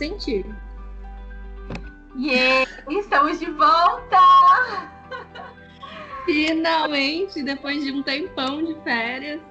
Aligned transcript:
Sentir. 0.00 0.46
Yeah! 2.16 2.66
Estamos 2.88 3.38
de 3.38 3.50
volta! 3.50 4.16
Finalmente, 6.24 7.42
depois 7.42 7.84
de 7.84 7.92
um 7.92 8.02
tempão 8.02 8.64
de 8.64 8.74
férias. 8.82 9.42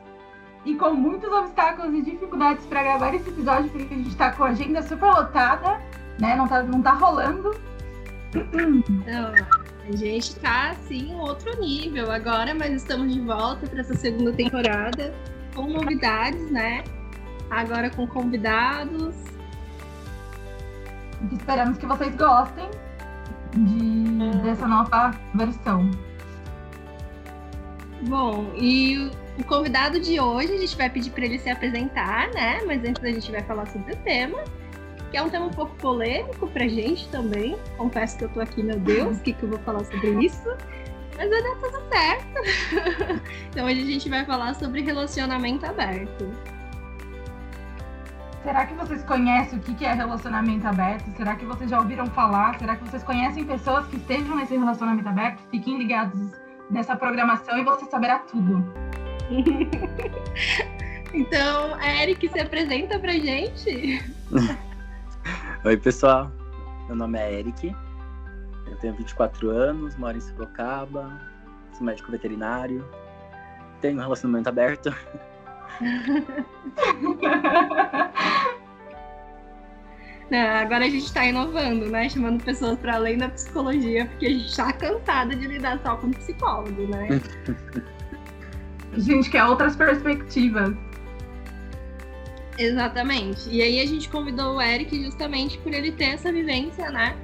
E 0.66 0.74
com 0.74 0.96
muitos 0.96 1.32
obstáculos 1.32 1.94
e 1.94 2.02
dificuldades 2.02 2.66
para 2.66 2.82
gravar 2.82 3.14
esse 3.14 3.30
episódio, 3.30 3.70
porque 3.70 3.94
a 3.94 3.98
gente 3.98 4.10
está 4.10 4.32
com 4.32 4.44
a 4.44 4.48
agenda 4.48 4.82
super 4.82 5.12
lotada, 5.12 5.80
né? 6.20 6.36
Não 6.36 6.48
tá, 6.48 6.64
não 6.64 6.82
tá 6.82 6.94
rolando. 6.94 7.52
Então, 8.34 9.32
a 9.88 9.96
gente 9.96 10.36
tá 10.38 10.72
assim, 10.72 11.14
outro 11.14 11.60
nível 11.60 12.12
agora, 12.12 12.56
mas 12.56 12.74
estamos 12.74 13.14
de 13.14 13.22
volta 13.22 13.68
para 13.68 13.82
essa 13.82 13.94
segunda 13.94 14.34
temporada 14.34 15.14
com 15.54 15.68
novidades, 15.68 16.50
né? 16.50 16.84
Agora 17.52 17.92
com 17.92 18.08
convidados. 18.08 19.39
Esperamos 21.32 21.78
que 21.78 21.86
vocês 21.86 22.16
gostem 22.16 22.70
de, 23.54 24.42
dessa 24.44 24.68
nova 24.68 25.12
versão. 25.34 25.90
Bom, 28.08 28.52
e 28.56 29.12
o 29.38 29.44
convidado 29.44 30.00
de 30.00 30.20
hoje, 30.20 30.54
a 30.54 30.58
gente 30.58 30.76
vai 30.78 30.90
pedir 30.90 31.10
para 31.12 31.26
ele 31.26 31.40
se 31.40 31.50
apresentar, 31.50 32.30
né? 32.32 32.62
Mas 32.66 32.84
antes 32.84 33.04
a 33.04 33.12
gente 33.12 33.32
vai 33.32 33.42
falar 33.44 33.66
sobre 33.68 33.94
o 33.94 33.96
tema, 33.98 34.44
que 35.12 35.18
é 35.18 35.22
um 35.22 35.30
tema 35.30 35.46
um 35.46 35.52
pouco 35.52 35.76
polêmico 35.76 36.48
pra 36.48 36.68
gente 36.68 37.08
também. 37.10 37.58
Confesso 37.78 38.18
que 38.18 38.26
eu 38.26 38.30
tô 38.30 38.40
aqui, 38.40 38.64
meu 38.64 38.80
Deus, 38.80 39.18
o 39.18 39.22
que, 39.22 39.34
que 39.34 39.44
eu 39.44 39.50
vou 39.50 39.60
falar 39.60 39.84
sobre 39.86 40.26
isso? 40.26 40.50
Mas 41.18 41.30
vai 41.30 41.44
dar 41.44 41.56
tudo 41.56 41.82
certo. 41.90 43.22
então 43.52 43.66
hoje 43.66 43.82
a 43.82 43.86
gente 43.86 44.10
vai 44.10 44.26
falar 44.26 44.54
sobre 44.56 44.82
relacionamento 44.82 45.66
aberto. 45.66 46.32
Será 48.44 48.66
que 48.66 48.74
vocês 48.74 49.04
conhecem 49.04 49.60
o 49.60 49.62
que 49.62 49.86
é 49.86 49.94
relacionamento 49.94 50.66
aberto? 50.66 51.12
Será 51.18 51.36
que 51.36 51.46
vocês 51.46 51.70
já 51.70 51.80
ouviram 51.80 52.08
falar? 52.08 52.58
Será 52.58 52.78
que 52.78 52.90
vocês 52.90 53.04
conhecem 53.04 53.44
pessoas 53.44 53.86
que 53.88 53.98
estejam 53.98 54.38
nesse 54.38 54.56
relacionamento 54.56 55.10
aberto? 55.10 55.42
Fiquem 55.52 55.78
ligados 55.78 56.32
nessa 56.72 56.96
programação 56.96 57.58
e 57.58 57.64
você 57.64 57.86
saberá 57.86 58.20
tudo. 58.20 58.64
então, 61.14 61.82
Eric, 61.82 62.30
se 62.30 62.40
apresenta 62.40 62.98
pra 62.98 63.12
gente. 63.12 64.02
Oi, 65.66 65.78
pessoal. 65.78 66.32
Meu 66.88 66.96
nome 66.96 67.20
é 67.20 67.40
Eric. 67.40 67.76
Eu 68.68 68.78
tenho 68.78 68.96
24 68.96 69.50
anos, 69.50 69.98
moro 69.98 70.16
em 70.16 70.22
Sorocaba, 70.22 71.20
sou 71.74 71.86
médico 71.86 72.10
veterinário, 72.10 72.88
tenho 73.82 73.98
um 73.98 74.02
relacionamento 74.02 74.48
aberto. 74.48 74.96
Agora 80.38 80.86
a 80.86 80.90
gente 80.90 81.06
está 81.06 81.26
inovando, 81.26 81.88
né? 81.88 82.08
Chamando 82.10 82.44
pessoas 82.44 82.78
para 82.80 82.96
além 82.96 83.18
da 83.18 83.30
psicologia, 83.30 84.06
porque 84.06 84.28
a 84.28 84.30
gente 84.30 84.48
está 84.48 84.72
cansada 84.74 85.36
de 85.36 85.48
lidar 85.48 85.80
só 85.84 85.96
com 85.98 86.12
psicólogo, 86.12 86.88
né? 86.88 87.08
a 88.94 89.00
gente 89.00 89.30
quer 89.30 89.46
outras 89.46 89.76
perspectivas. 89.76 90.76
Exatamente. 92.60 93.50
E 93.50 93.62
aí 93.62 93.80
a 93.80 93.86
gente 93.86 94.10
convidou 94.10 94.58
o 94.58 94.62
Eric 94.62 95.04
justamente 95.04 95.58
por 95.60 95.74
ele 95.74 95.94
ter 95.94 96.16
essa 96.16 96.32
vivência, 96.32 96.92
né? 96.92 97.16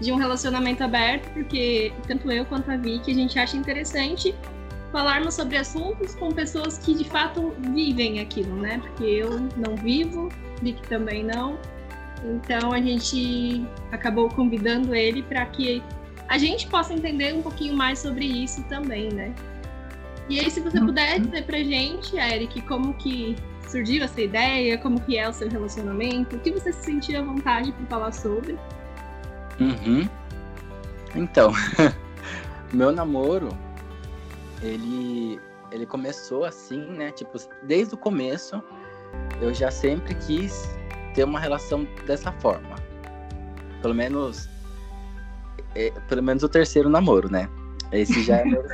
De 0.00 0.12
um 0.12 0.16
relacionamento 0.16 0.82
aberto, 0.82 1.32
porque 1.32 1.92
tanto 2.06 2.30
eu 2.30 2.44
quanto 2.44 2.70
a 2.70 2.76
Vicky, 2.76 3.12
a 3.12 3.14
gente 3.14 3.38
acha 3.38 3.56
interessante 3.56 4.34
falarmos 4.90 5.34
sobre 5.34 5.56
assuntos 5.56 6.14
com 6.16 6.30
pessoas 6.32 6.78
que 6.78 6.94
de 6.94 7.04
fato 7.04 7.54
vivem 7.72 8.20
aquilo, 8.20 8.54
né? 8.56 8.78
Porque 8.78 9.04
eu 9.04 9.40
não 9.56 9.76
vivo, 9.76 10.28
Vicky 10.60 10.82
também 10.88 11.22
não. 11.22 11.58
Então 12.24 12.72
a 12.72 12.80
gente 12.80 13.66
acabou 13.90 14.28
convidando 14.28 14.94
ele 14.94 15.22
para 15.22 15.44
que 15.46 15.82
a 16.28 16.38
gente 16.38 16.66
possa 16.68 16.92
entender 16.92 17.34
um 17.34 17.42
pouquinho 17.42 17.74
mais 17.74 17.98
sobre 17.98 18.24
isso 18.24 18.62
também, 18.64 19.10
né? 19.12 19.34
E 20.28 20.38
aí, 20.38 20.48
se 20.48 20.60
você 20.60 20.78
uhum. 20.78 20.86
puder 20.86 21.18
dizer 21.18 21.44
pra 21.44 21.58
gente, 21.58 22.16
Eric, 22.16 22.62
como 22.62 22.94
que 22.94 23.34
surgiu 23.68 24.04
essa 24.04 24.20
ideia, 24.20 24.78
como 24.78 25.00
que 25.00 25.18
é 25.18 25.28
o 25.28 25.32
seu 25.32 25.48
relacionamento, 25.48 26.36
o 26.36 26.38
que 26.38 26.52
você 26.52 26.72
se 26.72 26.84
sentia 26.84 27.18
à 27.18 27.22
vontade 27.22 27.72
para 27.72 27.86
falar 27.86 28.12
sobre? 28.12 28.56
Uhum. 29.58 30.08
Então, 31.16 31.52
meu 32.72 32.92
namoro, 32.92 33.48
ele, 34.62 35.40
ele 35.72 35.84
começou 35.84 36.44
assim, 36.44 36.80
né? 36.80 37.10
Tipo, 37.10 37.36
desde 37.64 37.94
o 37.94 37.98
começo, 37.98 38.62
eu 39.40 39.52
já 39.52 39.70
sempre 39.72 40.14
quis 40.14 40.78
ter 41.14 41.24
uma 41.24 41.40
relação 41.40 41.86
dessa 42.06 42.32
forma. 42.32 42.76
Pelo 43.82 43.94
menos. 43.94 44.48
É, 45.74 45.90
pelo 46.08 46.22
menos 46.22 46.42
o 46.42 46.48
terceiro 46.48 46.88
namoro, 46.88 47.30
né? 47.30 47.48
Esse 47.92 48.22
já 48.22 48.38
é 48.38 48.44
meu. 48.44 48.64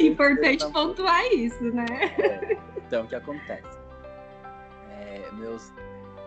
Importante 0.00 0.66
pontuar 0.72 1.24
isso, 1.32 1.62
né? 1.62 1.86
É, 2.18 2.56
então, 2.76 3.04
o 3.04 3.06
que 3.08 3.14
acontece? 3.14 3.78
É, 4.90 5.30
meus, 5.32 5.72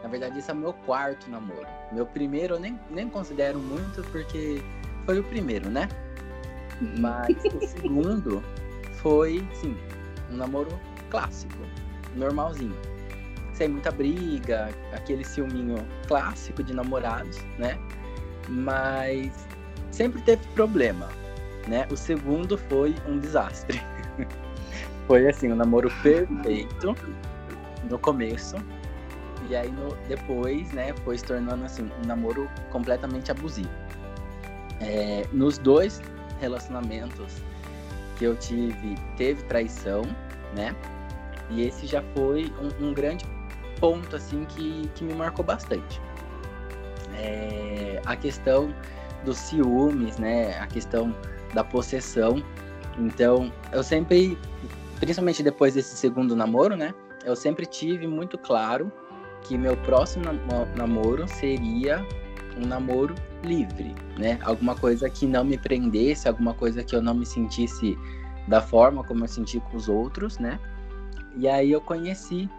na 0.01 0.09
verdade, 0.09 0.39
esse 0.39 0.49
é 0.49 0.53
o 0.53 0.57
meu 0.57 0.71
quarto 0.73 1.29
namoro. 1.29 1.67
Meu 1.91 2.05
primeiro 2.05 2.55
eu 2.55 2.59
nem, 2.59 2.79
nem 2.89 3.09
considero 3.09 3.59
muito 3.59 4.01
porque 4.11 4.63
foi 5.05 5.19
o 5.19 5.23
primeiro, 5.23 5.69
né? 5.69 5.89
Mas 6.99 7.35
o 7.53 7.67
segundo 7.67 8.41
foi, 9.01 9.45
sim, 9.53 9.77
um 10.31 10.37
namoro 10.37 10.69
clássico, 11.09 11.57
normalzinho 12.15 12.92
sem 13.63 13.69
muita 13.69 13.91
briga, 13.91 14.69
aquele 14.91 15.23
ciúminho 15.23 15.87
clássico 16.05 16.61
de 16.61 16.73
namorados, 16.73 17.37
né? 17.57 17.79
Mas 18.49 19.47
sempre 19.89 20.21
teve 20.21 20.45
problema, 20.49 21.07
né? 21.65 21.87
O 21.89 21.95
segundo 21.95 22.57
foi 22.57 22.93
um 23.07 23.17
desastre. 23.17 23.81
foi 25.07 25.29
assim, 25.29 25.49
um 25.49 25.55
namoro 25.55 25.89
perfeito 26.01 26.93
no 27.89 27.97
começo. 27.97 28.57
E 29.49 29.55
aí 29.55 29.71
no, 29.71 29.95
depois, 30.09 30.69
né, 30.73 30.93
foi 31.05 31.17
se 31.17 31.23
tornando 31.23 31.63
assim, 31.63 31.89
um 32.03 32.05
namoro 32.05 32.49
completamente 32.69 33.31
abusivo. 33.31 33.69
É, 34.81 35.25
nos 35.31 35.57
dois 35.57 36.01
relacionamentos 36.41 37.41
que 38.17 38.25
eu 38.25 38.35
tive, 38.35 38.95
teve 39.15 39.41
traição, 39.43 40.01
né? 40.53 40.75
E 41.49 41.61
esse 41.61 41.85
já 41.85 42.01
foi 42.13 42.51
um, 42.59 42.87
um 42.87 42.93
grande 42.93 43.25
ponto 43.83 44.15
assim 44.15 44.45
que, 44.45 44.89
que 44.95 45.03
me 45.03 45.13
marcou 45.13 45.43
bastante. 45.43 46.01
É, 47.17 48.01
a 48.05 48.15
questão 48.15 48.73
dos 49.25 49.37
ciúmes, 49.37 50.17
né? 50.17 50.57
A 50.57 50.67
questão 50.67 51.13
da 51.53 51.65
possessão. 51.65 52.41
Então, 52.97 53.51
eu 53.73 53.83
sempre, 53.83 54.37
principalmente 55.01 55.43
depois 55.43 55.73
desse 55.73 55.97
segundo 55.97 56.33
namoro, 56.33 56.77
né? 56.77 56.93
Eu 57.25 57.35
sempre 57.35 57.65
tive 57.65 58.07
muito 58.07 58.37
claro 58.37 58.89
que 59.41 59.57
meu 59.57 59.75
próximo 59.75 60.23
namoro 60.77 61.27
seria 61.27 62.07
um 62.57 62.65
namoro 62.65 63.13
livre, 63.43 63.93
né? 64.17 64.39
Alguma 64.43 64.75
coisa 64.75 65.09
que 65.09 65.27
não 65.27 65.43
me 65.43 65.57
prendesse, 65.57 66.29
alguma 66.29 66.53
coisa 66.53 66.85
que 66.85 66.95
eu 66.95 67.01
não 67.01 67.13
me 67.13 67.25
sentisse 67.25 67.97
da 68.47 68.61
forma 68.61 69.03
como 69.03 69.25
eu 69.25 69.27
senti 69.27 69.59
com 69.59 69.75
os 69.75 69.89
outros, 69.89 70.39
né? 70.39 70.57
E 71.35 71.49
aí 71.49 71.69
eu 71.69 71.81
conheci 71.81 72.49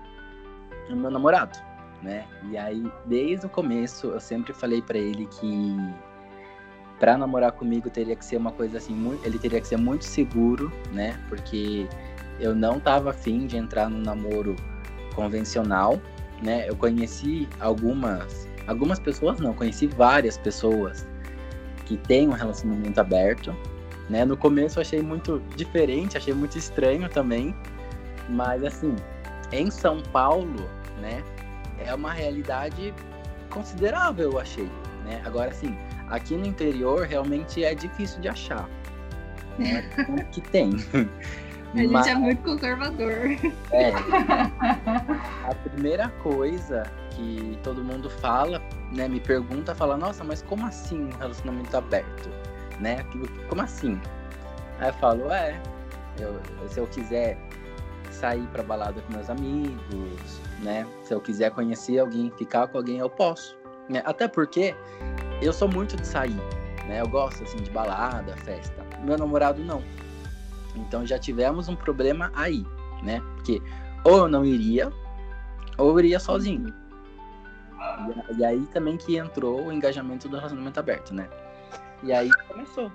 o 0.90 0.96
meu 0.96 1.10
namorado, 1.10 1.58
né? 2.02 2.26
E 2.50 2.56
aí, 2.56 2.90
desde 3.06 3.46
o 3.46 3.48
começo, 3.48 4.08
eu 4.08 4.20
sempre 4.20 4.52
falei 4.52 4.82
para 4.82 4.98
ele 4.98 5.26
que 5.26 5.76
para 6.98 7.18
namorar 7.18 7.52
comigo 7.52 7.90
teria 7.90 8.14
que 8.14 8.24
ser 8.24 8.36
uma 8.36 8.52
coisa 8.52 8.78
assim, 8.78 8.94
muito, 8.94 9.26
ele 9.26 9.38
teria 9.38 9.60
que 9.60 9.66
ser 9.66 9.76
muito 9.76 10.04
seguro, 10.04 10.72
né? 10.92 11.18
Porque 11.28 11.88
eu 12.40 12.54
não 12.54 12.78
tava 12.80 13.10
afim 13.10 13.46
de 13.46 13.56
entrar 13.56 13.88
num 13.88 14.00
namoro 14.00 14.56
convencional, 15.14 16.00
né? 16.42 16.68
Eu 16.68 16.76
conheci 16.76 17.48
algumas, 17.60 18.48
algumas 18.66 18.98
pessoas 18.98 19.40
não, 19.40 19.52
conheci 19.54 19.86
várias 19.86 20.38
pessoas 20.38 21.06
que 21.84 21.96
têm 21.96 22.28
um 22.28 22.32
relacionamento 22.32 23.00
aberto, 23.00 23.54
né? 24.08 24.24
No 24.24 24.36
começo 24.36 24.78
eu 24.78 24.82
achei 24.82 25.02
muito 25.02 25.42
diferente, 25.56 26.16
achei 26.16 26.34
muito 26.34 26.56
estranho 26.58 27.08
também, 27.08 27.54
mas 28.28 28.64
assim, 28.64 28.94
em 29.60 29.70
São 29.70 30.02
Paulo, 30.12 30.68
né, 31.00 31.22
é 31.78 31.94
uma 31.94 32.12
realidade 32.12 32.94
considerável, 33.50 34.32
eu 34.32 34.38
achei, 34.38 34.68
né? 35.04 35.22
Agora, 35.24 35.50
assim, 35.50 35.76
aqui 36.08 36.36
no 36.36 36.46
interior 36.46 37.06
realmente 37.06 37.64
é 37.64 37.74
difícil 37.74 38.20
de 38.20 38.28
achar. 38.28 38.68
Né? 39.58 39.82
que 40.32 40.40
tem. 40.40 40.72
A 41.72 41.76
gente 41.76 41.90
Mas, 41.90 42.06
é 42.06 42.14
muito 42.14 42.40
conservador. 42.42 43.36
É. 43.72 43.90
A 45.50 45.54
primeira 45.70 46.08
coisa 46.22 46.84
que 47.10 47.58
todo 47.64 47.82
mundo 47.82 48.08
fala, 48.08 48.62
né, 48.92 49.08
me 49.08 49.18
pergunta, 49.18 49.74
fala, 49.74 49.96
nossa, 49.96 50.22
mas 50.22 50.40
como 50.42 50.64
assim 50.64 51.06
um 51.06 51.18
relacionamento 51.18 51.76
aberto? 51.76 52.30
né? 52.80 53.04
Como 53.48 53.62
assim? 53.62 54.00
Aí 54.78 54.88
eu 54.88 54.94
falo, 54.94 55.30
é, 55.32 55.60
eu, 56.18 56.40
se 56.68 56.80
eu 56.80 56.86
quiser 56.86 57.38
sair 58.24 58.46
para 58.48 58.62
balada 58.62 59.02
com 59.02 59.12
meus 59.12 59.28
amigos, 59.28 60.40
né? 60.62 60.86
Se 61.02 61.12
eu 61.12 61.20
quiser 61.20 61.50
conhecer 61.50 61.98
alguém, 61.98 62.32
ficar 62.38 62.66
com 62.68 62.78
alguém, 62.78 62.98
eu 62.98 63.10
posso. 63.10 63.54
Né? 63.86 64.02
Até 64.06 64.26
porque 64.26 64.74
eu 65.42 65.52
sou 65.52 65.68
muito 65.68 65.94
de 65.94 66.06
sair, 66.06 66.40
né? 66.88 67.02
Eu 67.02 67.08
gosto 67.08 67.44
assim 67.44 67.58
de 67.58 67.70
balada, 67.70 68.34
festa. 68.38 68.82
Meu 69.04 69.18
namorado 69.18 69.62
não. 69.62 69.82
Então 70.74 71.04
já 71.04 71.18
tivemos 71.18 71.68
um 71.68 71.76
problema 71.76 72.32
aí, 72.34 72.64
né? 73.02 73.20
Porque 73.34 73.60
ou 74.04 74.16
eu 74.16 74.28
não 74.28 74.42
iria, 74.42 74.90
ou 75.76 75.90
eu 75.90 75.98
iria 75.98 76.18
sozinho. 76.18 76.72
E, 78.38 78.42
aí 78.42 78.66
também 78.68 78.96
que 78.96 79.18
entrou 79.18 79.66
o 79.66 79.72
engajamento 79.72 80.30
do 80.30 80.36
relacionamento 80.36 80.80
aberto, 80.80 81.12
né? 81.12 81.28
E 82.02 82.10
aí 82.10 82.30
começou. 82.48 82.90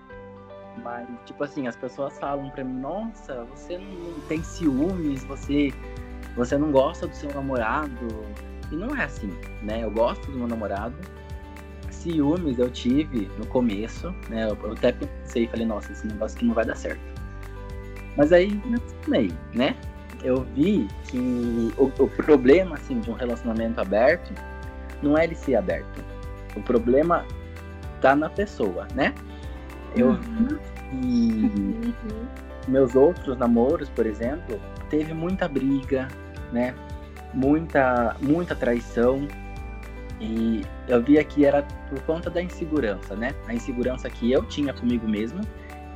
Mas, 0.78 1.08
tipo 1.26 1.44
assim, 1.44 1.68
as 1.68 1.76
pessoas 1.76 2.18
falam 2.20 2.50
pra 2.50 2.64
mim, 2.64 2.80
nossa, 2.80 3.44
você 3.46 3.78
não 3.78 4.20
tem 4.28 4.42
ciúmes, 4.44 5.24
você, 5.26 5.74
você 6.36 6.58
não 6.58 6.72
gosta 6.72 7.08
do 7.08 7.16
seu 7.16 7.34
namorado. 7.34 8.08
E 8.72 8.76
não 8.76 8.96
é 8.96 9.04
assim, 9.04 9.34
né? 9.64 9.84
Eu 9.84 9.92
gosto 9.92 10.30
do 10.32 10.38
meu 10.38 10.48
namorado. 10.48 10.96
Ciúmes 11.90 12.60
eu 12.60 12.70
tive 12.70 13.30
no 13.38 13.46
começo, 13.48 14.14
né? 14.30 14.48
Eu, 14.50 14.72
até 14.72 14.92
pensei 14.92 15.44
e 15.44 15.48
falei, 15.48 15.66
nossa, 15.66 15.92
esse 15.92 16.08
negócio 16.08 16.38
aqui 16.38 16.46
não 16.46 16.54
vai 16.54 16.66
dar 16.66 16.76
certo. 16.76 17.02
Mas 18.16 18.32
aí 18.32 18.50
me 18.66 18.76
acostumei, 18.76 19.32
né? 19.54 19.76
Eu 20.24 20.46
vi 20.56 20.88
que 21.06 21.74
o, 21.78 21.86
o 21.86 22.10
problema, 22.10 22.76
assim, 22.76 23.00
de 23.00 23.10
um 23.10 23.14
relacionamento 23.14 23.80
aberto 23.80 24.34
não 25.02 25.18
é 25.18 25.24
ele 25.24 25.36
ser 25.36 25.56
aberto. 25.56 26.04
O 26.56 26.62
problema 26.62 27.26
tá 28.02 28.16
na 28.16 28.30
pessoa, 28.30 28.88
né? 28.94 29.14
Eu 29.96 30.10
uhum. 30.10 30.60
vi 30.92 31.44
uhum. 31.44 32.28
meus 32.68 32.96
outros 32.96 33.38
namoros, 33.38 33.90
por 33.90 34.06
exemplo, 34.06 34.60
teve 34.90 35.14
muita 35.14 35.48
briga, 35.48 36.08
né? 36.52 36.74
Muita, 37.34 38.16
muita 38.22 38.56
traição. 38.56 39.28
E 40.20 40.62
eu 40.88 41.02
via 41.02 41.24
que 41.24 41.46
era 41.46 41.64
por 41.90 42.02
conta 42.02 42.30
da 42.30 42.42
insegurança, 42.42 43.16
né? 43.16 43.34
A 43.48 43.54
insegurança 43.54 44.10
que 44.10 44.32
eu 44.32 44.44
tinha 44.46 44.74
comigo 44.74 45.08
mesmo 45.08 45.42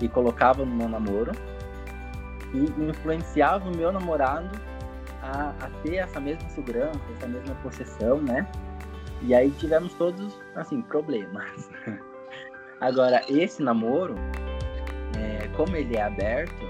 e 0.01 0.07
colocava 0.07 0.65
no 0.65 0.73
meu 0.73 0.87
namoro 0.87 1.31
e 2.53 2.83
influenciava 2.83 3.69
o 3.69 3.75
meu 3.75 3.91
namorado 3.91 4.49
a, 5.21 5.53
a 5.59 5.69
ter 5.81 5.95
essa 5.95 6.19
mesma 6.19 6.47
segurança, 6.49 6.99
essa 7.17 7.27
mesma 7.27 7.55
possessão, 7.55 8.21
né? 8.21 8.47
E 9.21 9.33
aí 9.33 9.51
tivemos 9.51 9.93
todos, 9.93 10.37
assim, 10.55 10.81
problemas. 10.81 11.69
Agora, 12.83 13.23
esse 13.29 13.63
namoro, 13.63 14.15
é, 15.17 15.47
como 15.55 15.73
ele 15.73 15.95
é 15.95 16.01
aberto, 16.01 16.69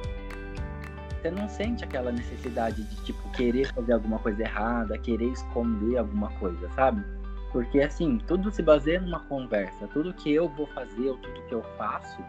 você 1.09 1.31
não 1.31 1.49
sente 1.49 1.83
aquela 1.83 2.11
necessidade 2.11 2.83
de, 2.83 2.95
tipo, 2.97 3.31
querer 3.31 3.73
fazer 3.73 3.93
alguma 3.93 4.19
coisa 4.19 4.43
errada, 4.43 4.95
querer 4.99 5.31
esconder 5.31 5.97
alguma 5.97 6.29
coisa, 6.33 6.69
sabe? 6.75 7.03
Porque, 7.51 7.81
assim, 7.81 8.19
tudo 8.27 8.51
se 8.51 8.61
baseia 8.61 9.01
numa 9.01 9.21
conversa. 9.21 9.87
Tudo 9.87 10.13
que 10.13 10.31
eu 10.31 10.47
vou 10.49 10.67
fazer 10.67 11.09
ou 11.09 11.17
tudo 11.17 11.41
que 11.47 11.55
eu 11.55 11.63
faço, 11.79 12.21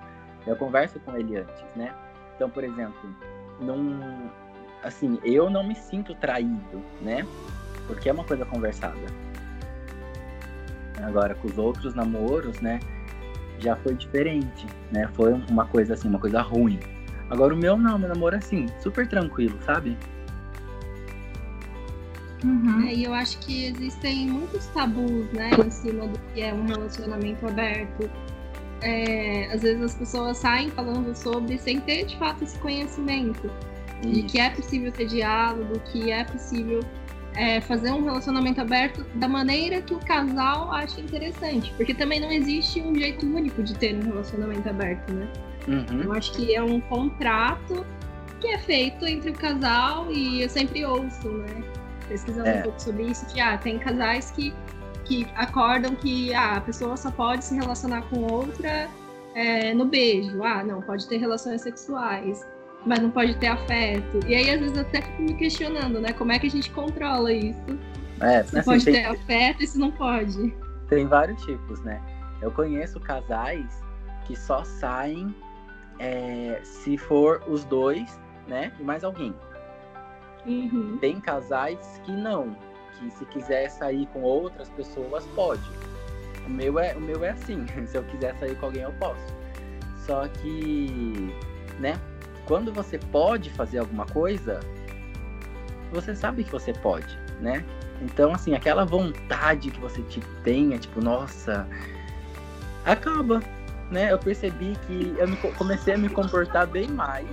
eu 0.46 0.56
converso 0.56 0.98
com 1.00 1.14
ele 1.18 1.36
antes, 1.36 1.64
né? 1.76 1.94
Então, 2.36 2.48
por 2.48 2.64
exemplo, 2.64 3.14
não... 3.60 4.32
Assim, 4.82 5.18
eu 5.22 5.50
não 5.50 5.62
me 5.62 5.74
sinto 5.74 6.14
traído, 6.14 6.82
né? 7.02 7.26
Porque 7.86 8.08
é 8.08 8.12
uma 8.14 8.24
coisa 8.24 8.46
conversada. 8.46 8.96
Agora, 11.02 11.34
com 11.34 11.48
os 11.48 11.58
outros 11.58 11.94
namoros, 11.94 12.62
né? 12.62 12.80
Já 13.58 13.76
foi 13.76 13.94
diferente, 13.94 14.66
né? 14.92 15.08
Foi 15.14 15.32
uma 15.32 15.66
coisa 15.66 15.94
assim, 15.94 16.08
uma 16.08 16.18
coisa 16.18 16.40
ruim. 16.40 16.78
Agora 17.30 17.54
o 17.54 17.56
meu 17.56 17.76
não, 17.76 17.98
meu 17.98 18.08
namoro 18.08 18.34
é 18.34 18.38
assim, 18.38 18.66
super 18.80 19.08
tranquilo, 19.08 19.58
sabe? 19.64 19.96
Uhum. 22.44 22.86
É, 22.86 22.94
e 22.94 23.04
eu 23.04 23.14
acho 23.14 23.38
que 23.38 23.64
existem 23.64 24.28
muitos 24.28 24.66
tabus, 24.66 25.26
né, 25.32 25.50
em 25.66 25.70
cima 25.70 26.06
do 26.06 26.18
que 26.32 26.42
é 26.42 26.52
um 26.52 26.66
relacionamento 26.66 27.46
aberto. 27.46 28.10
É, 28.82 29.50
às 29.50 29.62
vezes 29.62 29.82
as 29.82 29.94
pessoas 29.94 30.36
saem 30.36 30.70
falando 30.70 31.14
sobre 31.16 31.56
sem 31.56 31.80
ter 31.80 32.04
de 32.04 32.18
fato 32.18 32.44
esse 32.44 32.58
conhecimento 32.58 33.50
Isso. 34.02 34.12
de 34.12 34.22
que 34.24 34.38
é 34.38 34.50
possível 34.50 34.92
ter 34.92 35.06
diálogo, 35.06 35.80
que 35.90 36.10
é 36.10 36.22
possível 36.24 36.80
é, 37.36 37.60
fazer 37.60 37.90
um 37.90 38.04
relacionamento 38.04 38.60
aberto 38.60 39.04
da 39.14 39.28
maneira 39.28 39.82
que 39.82 39.94
o 39.94 39.98
casal 39.98 40.72
acha 40.72 41.00
interessante. 41.00 41.72
Porque 41.76 41.94
também 41.94 42.20
não 42.20 42.30
existe 42.30 42.80
um 42.80 42.94
jeito 42.94 43.26
único 43.26 43.62
de 43.62 43.74
ter 43.74 43.94
um 43.96 44.02
relacionamento 44.02 44.68
aberto, 44.68 45.12
né? 45.12 45.28
Uhum. 45.66 46.02
Eu 46.02 46.12
acho 46.12 46.32
que 46.32 46.54
é 46.54 46.62
um 46.62 46.80
contrato 46.80 47.84
que 48.40 48.48
é 48.48 48.58
feito 48.58 49.06
entre 49.06 49.30
o 49.30 49.34
casal 49.34 50.10
e 50.10 50.42
eu 50.42 50.48
sempre 50.48 50.84
ouço, 50.84 51.28
né? 51.28 51.64
Pesquisando 52.08 52.48
é. 52.48 52.58
um 52.58 52.62
pouco 52.62 52.80
sobre 52.80 53.04
isso, 53.04 53.26
que 53.26 53.40
ah, 53.40 53.56
tem 53.56 53.78
casais 53.78 54.30
que, 54.30 54.52
que 55.04 55.26
acordam 55.34 55.94
que 55.94 56.32
ah, 56.34 56.56
a 56.56 56.60
pessoa 56.60 56.96
só 56.96 57.10
pode 57.10 57.44
se 57.44 57.54
relacionar 57.54 58.02
com 58.02 58.30
outra 58.30 58.88
é, 59.34 59.74
no 59.74 59.86
beijo. 59.86 60.42
Ah, 60.42 60.62
não, 60.62 60.82
pode 60.82 61.08
ter 61.08 61.16
relações 61.16 61.62
sexuais 61.62 62.46
mas 62.86 63.00
não 63.00 63.10
pode 63.10 63.36
ter 63.36 63.48
afeto. 63.48 64.20
E 64.26 64.34
aí, 64.34 64.50
às 64.50 64.60
vezes, 64.60 64.78
até 64.78 65.02
fico 65.02 65.22
me 65.22 65.34
questionando, 65.34 66.00
né? 66.00 66.12
Como 66.12 66.32
é 66.32 66.38
que 66.38 66.46
a 66.46 66.50
gente 66.50 66.70
controla 66.70 67.32
isso? 67.32 67.78
É, 68.20 68.42
se 68.42 68.58
assim, 68.58 68.70
pode 68.70 68.84
tem... 68.84 68.94
ter 68.94 69.04
afeto 69.06 69.62
e 69.62 69.66
se 69.66 69.78
não 69.78 69.90
pode. 69.90 70.54
Tem 70.88 71.06
vários 71.06 71.42
tipos, 71.44 71.80
né? 71.82 72.00
Eu 72.40 72.50
conheço 72.50 73.00
casais 73.00 73.82
que 74.26 74.36
só 74.36 74.64
saem 74.64 75.34
é, 75.98 76.60
se 76.62 76.96
for 76.96 77.42
os 77.46 77.64
dois, 77.64 78.20
né? 78.46 78.72
E 78.78 78.82
mais 78.82 79.04
alguém. 79.04 79.34
Uhum. 80.46 80.98
Tem 81.00 81.20
casais 81.20 82.00
que 82.04 82.12
não, 82.12 82.56
que 82.98 83.10
se 83.10 83.24
quiser 83.26 83.68
sair 83.70 84.06
com 84.08 84.22
outras 84.22 84.68
pessoas, 84.70 85.26
pode. 85.34 85.62
O 86.46 86.50
meu 86.50 86.78
é, 86.78 86.94
o 86.94 87.00
meu 87.00 87.24
é 87.24 87.30
assim, 87.30 87.64
se 87.86 87.96
eu 87.96 88.04
quiser 88.04 88.34
sair 88.36 88.54
com 88.56 88.66
alguém, 88.66 88.82
eu 88.82 88.92
posso. 88.94 89.24
Só 90.06 90.28
que, 90.28 91.34
né, 91.80 91.98
quando 92.46 92.72
você 92.72 92.98
pode 92.98 93.50
fazer 93.50 93.78
alguma 93.78 94.06
coisa, 94.06 94.60
você 95.92 96.14
sabe 96.14 96.44
que 96.44 96.50
você 96.50 96.72
pode, 96.72 97.18
né? 97.40 97.64
Então, 98.02 98.32
assim, 98.34 98.54
aquela 98.54 98.84
vontade 98.84 99.70
que 99.70 99.80
você 99.80 100.02
tipo, 100.02 100.26
tenha, 100.42 100.78
tipo, 100.78 101.00
nossa, 101.00 101.66
acaba, 102.84 103.40
né? 103.90 104.12
Eu 104.12 104.18
percebi 104.18 104.76
que 104.86 105.14
eu 105.18 105.28
me, 105.28 105.36
comecei 105.36 105.94
a 105.94 105.98
me 105.98 106.08
comportar 106.08 106.66
bem 106.66 106.88
mais 106.88 107.26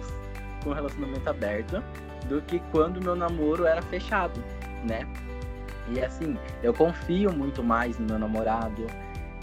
com 0.64 0.72
relacionamento 0.72 1.30
aberto 1.30 1.84
do 2.30 2.42
que 2.42 2.60
quando 2.72 3.02
meu 3.02 3.16
namoro 3.16 3.66
era 3.66 3.82
fechado, 3.82 4.42
né? 4.88 5.08
E 5.90 6.00
assim, 6.00 6.38
eu 6.64 6.74
confio 6.74 7.34
muito 7.34 7.64
mais 7.64 7.98
no 7.98 8.06
meu 8.06 8.20
namorado, 8.20 8.86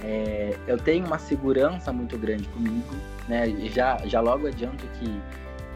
é, 0.03 0.57
eu 0.67 0.79
tenho 0.79 1.05
uma 1.05 1.19
segurança 1.19 1.93
muito 1.93 2.17
grande 2.17 2.47
comigo, 2.49 2.95
né? 3.29 3.49
Já, 3.69 3.99
já 4.07 4.21
logo 4.21 4.47
adianto 4.47 4.87
que 4.99 5.21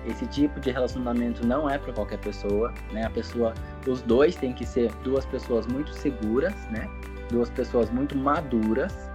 esse 0.07 0.27
tipo 0.27 0.59
de 0.61 0.71
relacionamento 0.71 1.47
não 1.47 1.69
é 1.69 1.79
para 1.79 1.93
qualquer 1.93 2.19
pessoa, 2.19 2.73
né? 2.93 3.05
A 3.05 3.11
pessoa, 3.11 3.55
os 3.87 4.03
dois 4.03 4.35
têm 4.37 4.53
que 4.53 4.67
ser 4.67 4.93
duas 5.05 5.25
pessoas 5.27 5.67
muito 5.67 5.93
seguras, 5.93 6.55
né? 6.71 6.89
Duas 7.31 7.49
pessoas 7.51 7.91
muito 7.91 8.17
maduras 8.17 9.11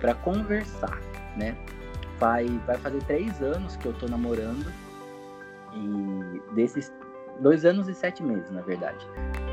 para 0.00 0.14
conversar, 0.14 0.98
né? 1.36 1.56
Vai, 2.18 2.46
vai 2.66 2.76
fazer 2.78 3.02
três 3.04 3.40
anos 3.42 3.76
que 3.76 3.86
eu 3.86 3.92
tô 3.94 4.06
namorando 4.06 4.66
e 5.74 6.54
desses 6.54 6.92
dois 7.40 7.64
anos 7.64 7.88
e 7.88 7.94
sete 7.94 8.22
meses, 8.22 8.50
na 8.50 8.62
verdade. 8.62 9.06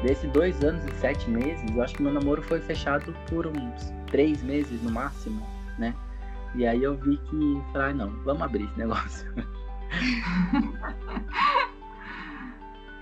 Desses 0.03 0.29
dois 0.31 0.63
anos 0.63 0.85
e 0.85 0.91
sete 0.95 1.29
meses, 1.29 1.63
eu 1.73 1.81
acho 1.81 1.95
que 1.95 2.03
meu 2.03 2.13
namoro 2.13 2.41
foi 2.41 2.59
fechado 2.59 3.13
por 3.29 3.47
uns 3.47 3.93
três 4.07 4.41
meses 4.43 4.81
no 4.81 4.91
máximo, 4.91 5.45
né? 5.77 5.93
E 6.55 6.65
aí 6.65 6.83
eu 6.83 6.95
vi 6.95 7.17
que, 7.17 7.61
falei, 7.71 7.91
ah, 7.91 7.93
não, 7.93 8.09
vamos 8.23 8.41
abrir 8.41 8.63
esse 8.63 8.77
negócio. 8.77 9.27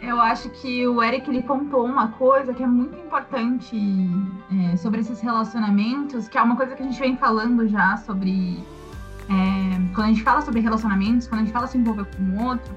Eu 0.02 0.22
acho 0.22 0.50
que 0.50 0.88
o 0.88 1.02
Eric 1.02 1.28
ele 1.30 1.42
contou 1.42 1.84
uma 1.86 2.10
coisa 2.10 2.54
que 2.54 2.62
é 2.62 2.68
muito 2.68 2.96
importante 2.96 3.76
é, 4.52 4.78
sobre 4.78 5.00
esses 5.00 5.20
relacionamentos, 5.20 6.28
que 6.28 6.38
é 6.38 6.42
uma 6.42 6.56
coisa 6.56 6.76
que 6.76 6.84
a 6.84 6.86
gente 6.86 7.00
vem 7.00 7.18
falando 7.18 7.68
já 7.68 7.98
sobre. 7.98 8.64
É, 9.28 9.94
quando 9.96 10.06
a 10.06 10.10
gente 10.10 10.22
fala 10.22 10.42
sobre 10.42 10.60
relacionamentos, 10.60 11.28
quando 11.28 11.42
a 11.42 11.44
gente 11.46 11.54
fala 11.54 11.66
se 11.66 11.78
envolver 11.78 12.06
com 12.16 12.24
o 12.24 12.46
outro, 12.46 12.76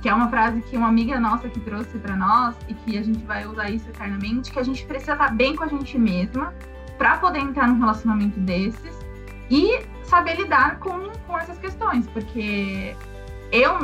que 0.00 0.08
é 0.08 0.14
uma 0.14 0.28
frase 0.28 0.62
que 0.62 0.76
uma 0.76 0.88
amiga 0.88 1.20
nossa 1.20 1.48
que 1.48 1.60
trouxe 1.60 1.98
para 1.98 2.16
nós 2.16 2.56
e 2.68 2.72
que 2.72 2.96
a 2.96 3.02
gente 3.02 3.22
vai 3.26 3.46
usar 3.46 3.68
isso 3.68 3.86
eternamente, 3.88 4.50
que 4.50 4.58
a 4.58 4.62
gente 4.62 4.86
precisa 4.86 5.12
estar 5.12 5.34
bem 5.34 5.54
com 5.54 5.64
a 5.64 5.68
gente 5.68 5.98
mesma 5.98 6.54
para 6.96 7.18
poder 7.18 7.40
entrar 7.40 7.68
num 7.68 7.78
relacionamento 7.78 8.40
desses 8.40 8.98
e 9.50 9.84
saber 10.04 10.36
lidar 10.36 10.78
com, 10.78 11.10
com 11.26 11.38
essas 11.38 11.58
questões, 11.58 12.06
porque 12.08 12.96
eu, 13.52 13.78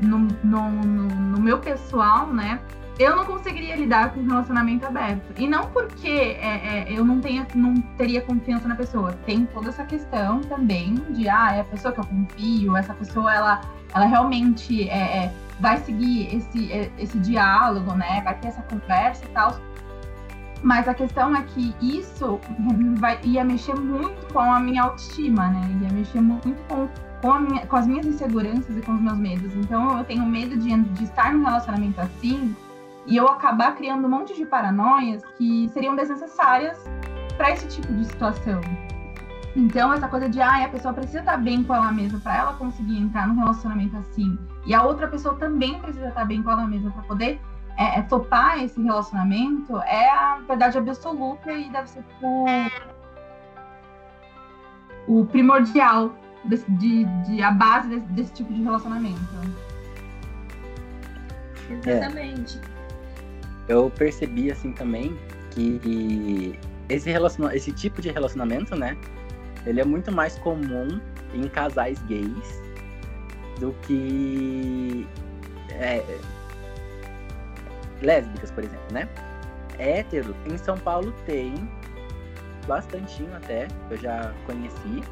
no, 0.00 0.18
no, 0.42 0.70
no, 0.70 1.40
meu 1.40 1.58
pessoal, 1.58 2.26
né, 2.26 2.60
eu 2.98 3.16
não 3.16 3.24
conseguiria 3.24 3.76
lidar 3.76 4.12
com 4.12 4.20
um 4.20 4.26
relacionamento 4.26 4.86
aberto. 4.86 5.32
E 5.36 5.46
não 5.46 5.66
porque 5.70 6.08
é, 6.08 6.86
é, 6.86 6.86
eu 6.88 7.04
não, 7.04 7.20
tenha, 7.20 7.46
não 7.54 7.74
teria 7.96 8.20
confiança 8.20 8.68
na 8.68 8.74
pessoa. 8.74 9.12
Tem 9.24 9.46
toda 9.46 9.70
essa 9.70 9.84
questão 9.84 10.40
também 10.42 10.94
de, 11.10 11.28
ah, 11.28 11.54
é 11.54 11.60
a 11.60 11.64
pessoa 11.64 11.92
que 11.92 12.00
eu 12.00 12.04
confio, 12.04 12.76
essa 12.76 12.94
pessoa, 12.94 13.34
ela, 13.34 13.60
ela 13.94 14.06
realmente 14.06 14.88
é, 14.88 15.24
é 15.24 15.32
vai 15.60 15.78
seguir 15.78 16.34
esse, 16.34 16.72
é, 16.72 16.90
esse 16.98 17.18
diálogo, 17.20 17.94
né? 17.94 18.20
Vai 18.24 18.38
ter 18.38 18.48
essa 18.48 18.62
conversa 18.62 19.24
e 19.24 19.28
tal. 19.28 19.56
Mas 20.62 20.86
a 20.86 20.94
questão 20.94 21.34
é 21.34 21.42
que 21.42 21.74
isso 21.80 22.38
vai, 22.98 23.18
ia 23.24 23.44
mexer 23.44 23.74
muito 23.74 24.32
com 24.32 24.40
a 24.40 24.60
minha 24.60 24.82
autoestima, 24.82 25.48
né? 25.48 25.78
Ia 25.82 25.92
mexer 25.92 26.20
muito 26.20 26.62
com, 26.68 26.88
com, 27.22 27.38
minha, 27.38 27.66
com 27.66 27.76
as 27.76 27.86
minhas 27.86 28.04
inseguranças 28.04 28.76
e 28.76 28.82
com 28.82 28.92
os 28.92 29.00
meus 29.00 29.16
medos. 29.16 29.54
Então 29.54 29.96
eu 29.96 30.04
tenho 30.04 30.26
medo 30.26 30.56
de, 30.56 30.76
de 30.76 31.04
estar 31.04 31.32
num 31.32 31.44
relacionamento 31.44 32.00
assim 32.00 32.54
e 33.06 33.16
eu 33.16 33.26
acabar 33.28 33.74
criando 33.76 34.06
um 34.06 34.10
monte 34.10 34.34
de 34.34 34.44
paranoias 34.44 35.22
que 35.38 35.68
seriam 35.70 35.96
desnecessárias 35.96 36.78
para 37.36 37.52
esse 37.52 37.66
tipo 37.68 37.92
de 37.94 38.04
situação. 38.04 38.60
Então, 39.54 39.92
essa 39.92 40.08
coisa 40.08 40.30
de, 40.30 40.40
ah, 40.40 40.64
a 40.64 40.68
pessoa 40.68 40.94
precisa 40.94 41.18
estar 41.18 41.36
bem 41.36 41.62
com 41.62 41.74
ela 41.74 41.92
mesma 41.92 42.18
para 42.20 42.38
ela 42.38 42.52
conseguir 42.54 42.98
entrar 42.98 43.28
num 43.28 43.34
relacionamento 43.34 43.94
assim, 43.98 44.38
e 44.64 44.74
a 44.74 44.82
outra 44.82 45.06
pessoa 45.08 45.34
também 45.34 45.78
precisa 45.78 46.08
estar 46.08 46.24
bem 46.24 46.42
com 46.42 46.50
ela 46.50 46.66
mesma 46.66 46.90
para 46.90 47.02
poder 47.02 47.38
é, 47.76 47.98
é, 47.98 48.02
topar 48.02 48.62
esse 48.62 48.80
relacionamento, 48.80 49.76
é 49.82 50.08
a 50.08 50.38
verdade 50.46 50.78
absoluta 50.78 51.52
e 51.52 51.68
deve 51.68 51.88
ser 51.90 52.04
o, 52.22 52.46
o 55.20 55.26
primordial 55.26 56.12
de, 56.44 56.56
de, 56.78 57.04
de, 57.24 57.42
a 57.42 57.50
base 57.50 57.88
desse, 57.88 58.06
desse 58.06 58.32
tipo 58.32 58.52
de 58.52 58.62
relacionamento. 58.62 59.20
Exatamente. 61.70 62.58
É 62.58 62.72
eu 63.68 63.90
percebi 63.90 64.50
assim 64.50 64.72
também 64.72 65.16
que 65.50 66.58
esse 66.88 67.10
relaciona 67.10 67.54
esse 67.54 67.72
tipo 67.72 68.02
de 68.02 68.10
relacionamento, 68.10 68.74
né, 68.76 68.96
ele 69.66 69.80
é 69.80 69.84
muito 69.84 70.10
mais 70.10 70.38
comum 70.38 71.00
em 71.32 71.48
casais 71.48 72.02
gays 72.02 72.60
do 73.58 73.72
que 73.82 75.06
é, 75.70 76.02
lésbicas, 78.02 78.50
por 78.50 78.64
exemplo, 78.64 78.86
né? 78.92 79.08
Hétero, 79.78 80.34
em 80.46 80.58
São 80.58 80.76
Paulo 80.76 81.12
tem 81.24 81.54
bastantinho 82.66 83.34
até, 83.34 83.68
eu 83.90 83.96
já 83.96 84.32
conheci, 84.46 85.02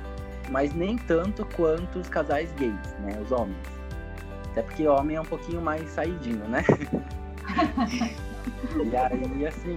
mas 0.50 0.75
nem 0.75 0.99
tanto 0.99 1.47
quanto 1.57 1.99
os 1.99 2.09
casais 2.09 2.52
gays, 2.52 2.95
né? 3.00 3.19
Os 3.23 3.33
homens. 3.33 3.57
Até 4.50 4.62
porque 4.62 4.87
homem 4.87 5.16
é 5.16 5.21
um 5.21 5.25
pouquinho 5.25 5.62
mais 5.62 5.88
saidinho, 5.90 6.47
né? 6.49 6.64
E 8.83 8.97
aí, 8.97 9.47
assim, 9.47 9.76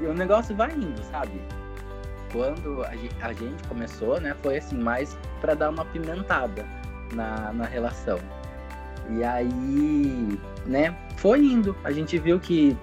e 0.00 0.06
o 0.06 0.14
negócio 0.14 0.54
vai 0.54 0.72
indo, 0.72 1.02
sabe? 1.04 1.40
Quando 2.32 2.82
a 2.84 3.32
gente 3.32 3.68
começou, 3.68 4.20
né, 4.20 4.34
foi 4.42 4.58
assim, 4.58 4.76
mais 4.76 5.16
para 5.40 5.54
dar 5.54 5.70
uma 5.70 5.84
pimentada 5.84 6.66
na, 7.12 7.52
na 7.52 7.64
relação. 7.64 8.18
E 9.10 9.22
aí, 9.22 10.38
né, 10.66 10.96
foi 11.16 11.40
indo. 11.40 11.76
A 11.84 11.92
gente 11.92 12.18
viu 12.18 12.40
que 12.40 12.76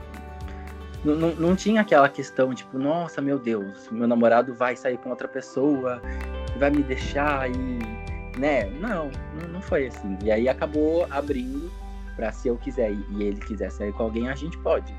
não, 1.03 1.15
não 1.35 1.55
tinha 1.55 1.81
aquela 1.81 2.07
questão, 2.07 2.53
tipo, 2.53 2.77
nossa, 2.77 3.21
meu 3.21 3.37
Deus, 3.37 3.89
meu 3.91 4.07
namorado 4.07 4.53
vai 4.53 4.75
sair 4.75 4.97
com 4.97 5.09
outra 5.09 5.27
pessoa, 5.27 6.01
vai 6.57 6.69
me 6.69 6.83
deixar 6.83 7.49
e. 7.49 7.79
né? 8.37 8.65
Não, 8.79 9.09
não, 9.51 9.61
foi 9.61 9.87
assim. 9.87 10.17
E 10.23 10.31
aí 10.31 10.47
acabou 10.47 11.07
abrindo 11.09 11.71
para 12.15 12.31
se 12.31 12.47
eu 12.47 12.57
quiser 12.57 12.91
e 12.91 13.23
ele 13.23 13.39
quiser 13.41 13.71
sair 13.71 13.91
com 13.93 14.03
alguém, 14.03 14.29
a 14.29 14.35
gente 14.35 14.57
pode. 14.59 14.93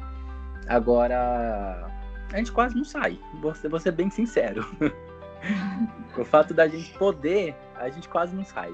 Agora, 0.67 1.91
a 2.33 2.37
gente 2.39 2.53
quase 2.53 2.75
não 2.75 2.85
sai. 2.85 3.19
Vou 3.41 3.55
ser, 3.55 3.69
vou 3.69 3.79
ser 3.79 3.93
bem 3.93 4.11
sincero. 4.11 4.67
o 6.19 6.25
fato 6.25 6.55
da 6.55 6.67
gente 6.67 6.93
poder, 6.99 7.55
a 7.77 7.89
gente 7.89 8.09
quase 8.09 8.35
não 8.35 8.45
sai. 8.45 8.73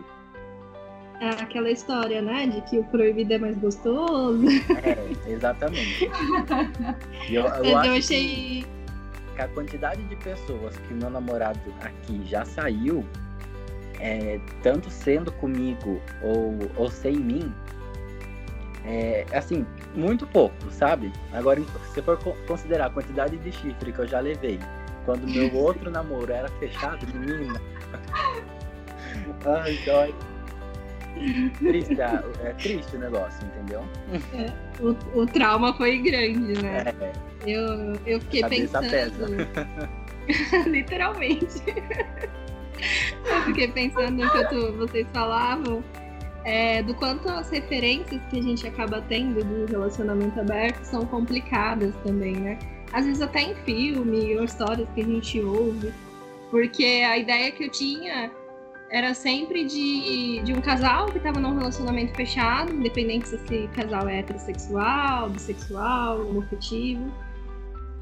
É 1.20 1.28
aquela 1.28 1.70
história, 1.70 2.22
né? 2.22 2.46
De 2.46 2.62
que 2.62 2.78
o 2.78 2.84
proibido 2.84 3.34
é 3.34 3.38
mais 3.38 3.58
gostoso. 3.58 4.42
É, 4.82 5.30
exatamente. 5.30 6.08
eu, 7.28 7.44
eu, 7.44 7.64
eu 7.64 7.78
achei. 7.78 8.62
Que 8.62 8.79
a 9.40 9.48
quantidade 9.48 10.02
de 10.04 10.16
pessoas 10.16 10.76
que 10.76 10.94
o 10.94 10.96
meu 10.96 11.10
namorado 11.10 11.60
aqui 11.80 12.24
já 12.24 12.44
saiu, 12.44 13.04
é, 13.98 14.40
tanto 14.62 14.90
sendo 14.90 15.32
comigo 15.32 16.00
ou, 16.22 16.58
ou 16.76 16.90
sem 16.90 17.16
mim, 17.16 17.52
é, 18.84 19.26
assim, 19.32 19.66
muito 19.94 20.26
pouco, 20.26 20.54
sabe? 20.70 21.12
Agora, 21.32 21.60
se 21.92 22.00
for 22.02 22.18
considerar 22.46 22.86
a 22.86 22.90
quantidade 22.90 23.36
de 23.36 23.52
chifre 23.52 23.92
que 23.92 23.98
eu 23.98 24.06
já 24.06 24.20
levei, 24.20 24.58
quando 25.04 25.26
meu 25.26 25.52
outro 25.56 25.90
namoro 25.90 26.32
era 26.32 26.48
fechado, 26.58 27.06
menina. 27.14 27.60
Ai, 29.44 29.78
dói. 29.84 30.14
Triste, 31.58 32.00
é, 32.00 32.22
é 32.44 32.52
triste 32.54 32.96
o 32.96 32.98
negócio, 32.98 33.46
entendeu? 33.46 33.84
É, 34.34 34.82
o, 34.82 35.20
o 35.20 35.26
trauma 35.26 35.74
foi 35.74 35.98
grande, 35.98 36.62
né? 36.62 36.84
É. 37.00 37.12
Eu, 37.46 37.94
eu 38.06 38.20
fiquei 38.20 38.44
pensando. 38.44 38.88
Pesa. 38.88 39.26
Literalmente. 40.68 41.62
eu 43.26 43.42
fiquei 43.46 43.68
pensando 43.68 44.22
enquanto 44.22 44.76
vocês 44.76 45.06
falavam 45.12 45.82
é, 46.44 46.82
do 46.82 46.94
quanto 46.94 47.28
as 47.28 47.50
referências 47.50 48.20
que 48.30 48.38
a 48.38 48.42
gente 48.42 48.66
acaba 48.66 49.02
tendo 49.02 49.44
de 49.44 49.72
relacionamento 49.72 50.40
aberto 50.40 50.82
são 50.84 51.04
complicadas 51.06 51.94
também, 52.04 52.34
né? 52.36 52.58
Às 52.92 53.04
vezes 53.04 53.22
até 53.22 53.42
em 53.42 53.54
filme 53.56 54.36
ou 54.36 54.44
histórias 54.44 54.88
que 54.94 55.02
a 55.02 55.04
gente 55.04 55.40
ouve, 55.40 55.92
porque 56.50 56.84
a 56.84 57.18
ideia 57.18 57.52
que 57.52 57.64
eu 57.64 57.70
tinha 57.70 58.30
era 58.90 59.14
sempre 59.14 59.64
de, 59.64 60.40
de 60.42 60.52
um 60.52 60.60
casal 60.60 61.06
que 61.06 61.18
estava 61.18 61.38
num 61.38 61.56
relacionamento 61.56 62.14
fechado, 62.14 62.72
independente 62.72 63.28
se 63.28 63.36
esse 63.36 63.68
casal 63.68 64.08
é 64.08 64.18
heterossexual, 64.18 65.30
bissexual, 65.30 66.28
homofetivo. 66.28 67.12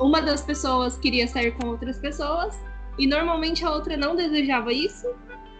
Uma 0.00 0.23
das 0.23 0.42
pessoas 0.42 0.97
queria 0.97 1.26
sair 1.28 1.52
com 1.52 1.68
outras 1.68 1.99
pessoas 1.99 2.59
e 2.99 3.07
normalmente 3.07 3.64
a 3.64 3.71
outra 3.71 3.97
não 3.97 4.16
desejava 4.16 4.73
isso, 4.73 5.07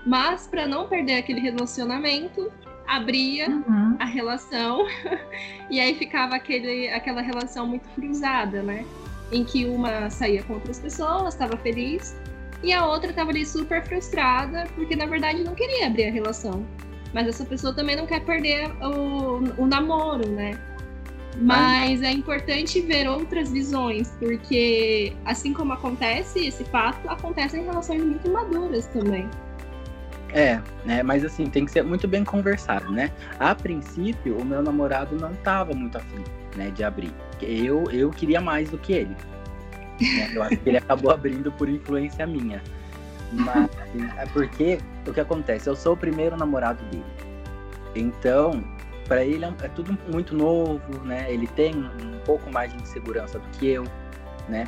mas 0.07 0.47
para 0.47 0.67
não 0.67 0.89
perder 0.89 1.19
aquele 1.19 1.41
relacionamento, 1.41 2.51
abria 2.87 3.51
uhum. 3.51 3.97
a 3.99 4.07
relação 4.07 4.87
e 5.71 5.79
aí 5.79 5.95
ficava 5.95 6.37
aquele, 6.37 6.89
aquela 6.89 7.21
relação 7.21 7.67
muito 7.67 7.87
cruzada, 7.91 8.63
né? 8.63 8.87
Em 9.31 9.45
que 9.45 9.67
uma 9.67 10.09
saía 10.09 10.43
com 10.45 10.55
outras 10.55 10.81
pessoas, 10.81 11.35
estava 11.35 11.55
feliz, 11.59 12.17
e 12.62 12.73
a 12.73 12.87
outra 12.87 13.11
estava 13.11 13.31
ali 13.31 13.47
super 13.47 13.85
frustrada, 13.85 14.67
porque 14.75 14.97
na 14.97 15.07
verdade 15.07 15.43
não 15.45 15.55
queria 15.55 15.87
abrir 15.87 16.09
a 16.09 16.12
relação. 16.12 16.65
Mas 17.15 17.27
essa 17.27 17.45
pessoa 17.45 17.73
também 17.73 17.97
não 17.97 18.07
quer 18.07 18.21
perder 18.21 18.71
o, 18.83 19.62
o 19.62 19.67
namoro, 19.67 20.29
né? 20.29 20.59
Mas 21.41 22.03
é 22.03 22.11
importante 22.11 22.81
ver 22.81 23.09
outras 23.09 23.50
visões, 23.50 24.12
porque 24.19 25.12
assim 25.25 25.53
como 25.53 25.73
acontece 25.73 26.47
esse 26.47 26.65
fato, 26.65 27.09
acontece 27.09 27.57
em 27.57 27.65
relações 27.65 28.03
muito 28.03 28.29
maduras 28.29 28.87
também. 28.87 29.29
É, 30.31 30.61
né? 30.85 31.03
Mas 31.03 31.25
assim, 31.25 31.49
tem 31.49 31.65
que 31.65 31.71
ser 31.71 31.83
muito 31.83 32.07
bem 32.09 32.25
conversado, 32.25 32.91
né? 32.91 33.11
A 33.38 33.55
princípio, 33.55 34.37
o 34.37 34.45
meu 34.45 34.62
namorado 34.62 35.17
não 35.17 35.33
estava 35.33 35.73
muito 35.73 35.97
afim, 35.97 36.25
né, 36.57 36.71
de 36.71 36.85
abrir. 36.85 37.12
Eu, 37.41 37.91
eu 37.91 38.11
queria 38.11 38.41
mais 38.41 38.69
do 38.69 38.77
que 38.77 38.93
ele. 38.93 39.17
Né? 40.00 40.31
Eu 40.35 40.43
acho 40.43 40.57
que 40.57 40.69
ele 40.69 40.78
acabou 40.78 41.11
abrindo 41.11 41.50
por 41.52 41.69
influência 41.69 42.26
minha. 42.26 42.62
Mas 43.33 43.69
é 44.17 44.26
porque 44.33 44.78
o 45.07 45.12
que 45.12 45.21
acontece? 45.21 45.69
Eu 45.69 45.76
sou 45.76 45.95
o 45.95 45.97
primeiro 45.97 46.37
namorado 46.37 46.83
dele. 46.87 47.05
Então, 47.95 48.64
para 49.07 49.25
ele 49.25 49.45
é, 49.45 49.52
é 49.62 49.69
tudo 49.69 49.97
muito 50.11 50.35
novo, 50.35 51.05
né? 51.05 51.26
Ele 51.33 51.47
tem 51.47 51.75
um 51.75 52.19
pouco 52.25 52.50
mais 52.50 52.73
de 52.73 52.83
insegurança 52.83 53.38
do 53.38 53.49
que 53.59 53.69
eu, 53.69 53.85
né? 54.49 54.67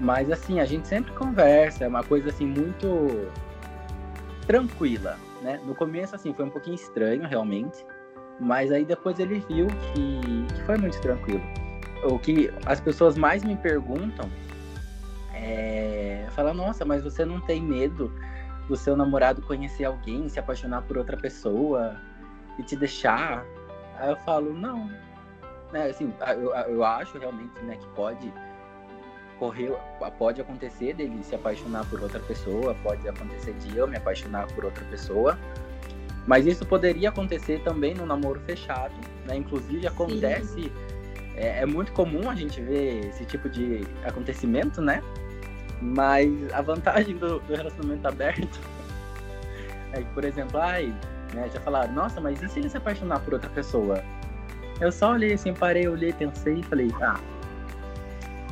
Mas 0.00 0.30
assim, 0.30 0.60
a 0.60 0.64
gente 0.64 0.86
sempre 0.86 1.12
conversa, 1.12 1.84
é 1.84 1.88
uma 1.88 2.04
coisa 2.04 2.28
assim 2.28 2.46
muito 2.46 3.28
tranquila, 4.46 5.16
né? 5.42 5.60
No 5.64 5.74
começo, 5.74 6.14
assim, 6.14 6.32
foi 6.32 6.44
um 6.44 6.50
pouquinho 6.50 6.76
estranho, 6.76 7.26
realmente. 7.26 7.84
Mas 8.40 8.70
aí 8.70 8.84
depois 8.84 9.18
ele 9.18 9.44
viu 9.48 9.66
que, 9.66 10.54
que 10.54 10.62
foi 10.62 10.76
muito 10.76 11.00
tranquilo. 11.00 11.42
O 12.04 12.18
que 12.18 12.50
as 12.64 12.80
pessoas 12.80 13.18
mais 13.18 13.42
me 13.42 13.56
perguntam 13.56 14.30
é... 15.42 16.26
Falar, 16.30 16.54
nossa, 16.54 16.84
mas 16.84 17.02
você 17.02 17.24
não 17.24 17.40
tem 17.40 17.62
medo 17.62 18.12
do 18.68 18.76
seu 18.76 18.96
namorado 18.96 19.42
conhecer 19.42 19.84
alguém, 19.84 20.28
se 20.28 20.38
apaixonar 20.38 20.82
por 20.82 20.98
outra 20.98 21.16
pessoa 21.16 21.96
e 22.58 22.62
te 22.62 22.76
deixar? 22.76 23.44
Aí 23.96 24.10
eu 24.10 24.16
falo, 24.18 24.52
não. 24.52 24.90
Né, 25.72 25.88
assim, 25.90 26.12
eu, 26.36 26.54
eu 26.54 26.84
acho 26.84 27.18
realmente 27.18 27.60
né, 27.62 27.76
que 27.76 27.86
pode 27.88 28.32
correr, 29.38 29.72
pode 30.18 30.40
acontecer 30.40 30.94
dele 30.94 31.22
se 31.22 31.34
apaixonar 31.34 31.84
por 31.86 32.02
outra 32.02 32.20
pessoa, 32.20 32.74
pode 32.82 33.06
acontecer 33.08 33.52
de 33.54 33.76
eu 33.76 33.86
me 33.86 33.96
apaixonar 33.96 34.46
por 34.48 34.64
outra 34.64 34.84
pessoa. 34.86 35.38
Mas 36.26 36.46
isso 36.46 36.66
poderia 36.66 37.08
acontecer 37.08 37.62
também 37.62 37.94
no 37.94 38.04
namoro 38.04 38.40
fechado, 38.40 38.94
né? 39.26 39.36
Inclusive 39.36 39.86
acontece 39.86 40.70
é, 41.34 41.60
é 41.60 41.66
muito 41.66 41.92
comum 41.92 42.28
a 42.28 42.34
gente 42.34 42.60
ver 42.60 43.06
esse 43.06 43.24
tipo 43.24 43.48
de 43.48 43.86
acontecimento, 44.04 44.82
né? 44.82 45.02
Mas 45.80 46.52
a 46.52 46.60
vantagem 46.60 47.16
do, 47.16 47.38
do 47.40 47.54
relacionamento 47.54 48.06
aberto 48.06 48.60
é 49.92 49.98
que, 49.98 50.14
por 50.14 50.24
exemplo, 50.24 50.60
ai, 50.60 50.92
né, 51.32 51.48
já 51.52 51.60
falaram, 51.60 51.92
nossa, 51.92 52.20
mas 52.20 52.42
e 52.42 52.48
se 52.48 52.58
ele 52.58 52.68
se 52.68 52.76
apaixonar 52.76 53.20
por 53.20 53.34
outra 53.34 53.50
pessoa? 53.50 54.02
Eu 54.80 54.92
só 54.92 55.12
olhei 55.12 55.32
assim, 55.32 55.54
parei, 55.54 55.88
olhei, 55.88 56.12
pensei 56.12 56.60
e 56.60 56.62
falei, 56.62 56.90
ah, 57.00 57.18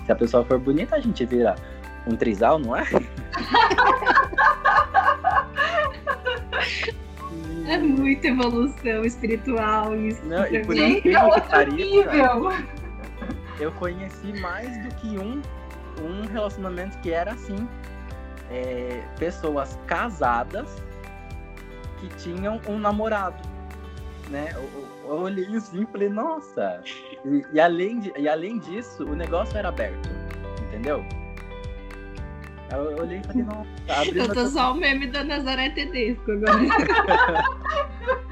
se 0.05 0.13
a 0.13 0.17
pessoa 0.17 0.45
for 0.45 0.59
bonita, 0.59 0.97
a 0.97 1.01
gente 1.01 1.25
vira 1.25 1.57
um 2.07 2.17
trisal, 2.17 2.59
não 2.59 2.77
é? 2.77 2.85
É 7.69 7.79
muita 7.79 8.29
evolução 8.29 9.05
espiritual 9.05 9.97
isso. 9.97 10.25
Não, 10.25 10.47
e 10.47 10.65
por 10.65 10.77
incrível 10.77 11.31
que 11.33 11.41
pareça, 11.41 12.65
eu 13.59 13.73
conheci 13.73 14.41
mais 14.41 14.69
do 14.85 14.95
que 14.97 15.19
um, 15.19 15.43
um 16.03 16.27
relacionamento 16.27 16.99
que 16.99 17.11
era 17.11 17.33
assim. 17.33 17.69
É, 18.51 19.03
pessoas 19.19 19.77
casadas 19.87 20.77
que 21.99 22.09
tinham 22.17 22.61
um 22.69 22.79
namorado. 22.79 23.37
Né? 24.31 24.51
Eu, 24.55 24.89
eu 25.05 25.21
olhei 25.21 25.57
assim 25.57 25.83
e 25.83 25.87
falei, 25.87 26.09
nossa. 26.09 26.81
E, 27.25 27.45
e, 27.53 27.61
além 27.61 28.01
de, 28.01 28.13
e 28.17 28.29
além 28.29 28.59
disso, 28.59 29.05
o 29.05 29.15
negócio 29.15 29.57
era 29.57 29.69
aberto. 29.69 30.09
Entendeu? 30.69 31.05
Eu 32.71 32.99
olhei 33.01 33.19
e 33.19 33.25
falei, 33.25 33.45
não. 33.45 33.67
Eu 34.15 34.35
tô 34.35 34.47
só 34.47 34.73
o 34.73 34.75
meme 34.75 35.07
da 35.07 35.23
Nazaré 35.23 35.71
Tedesco 35.71 36.33
agora. 36.33 36.61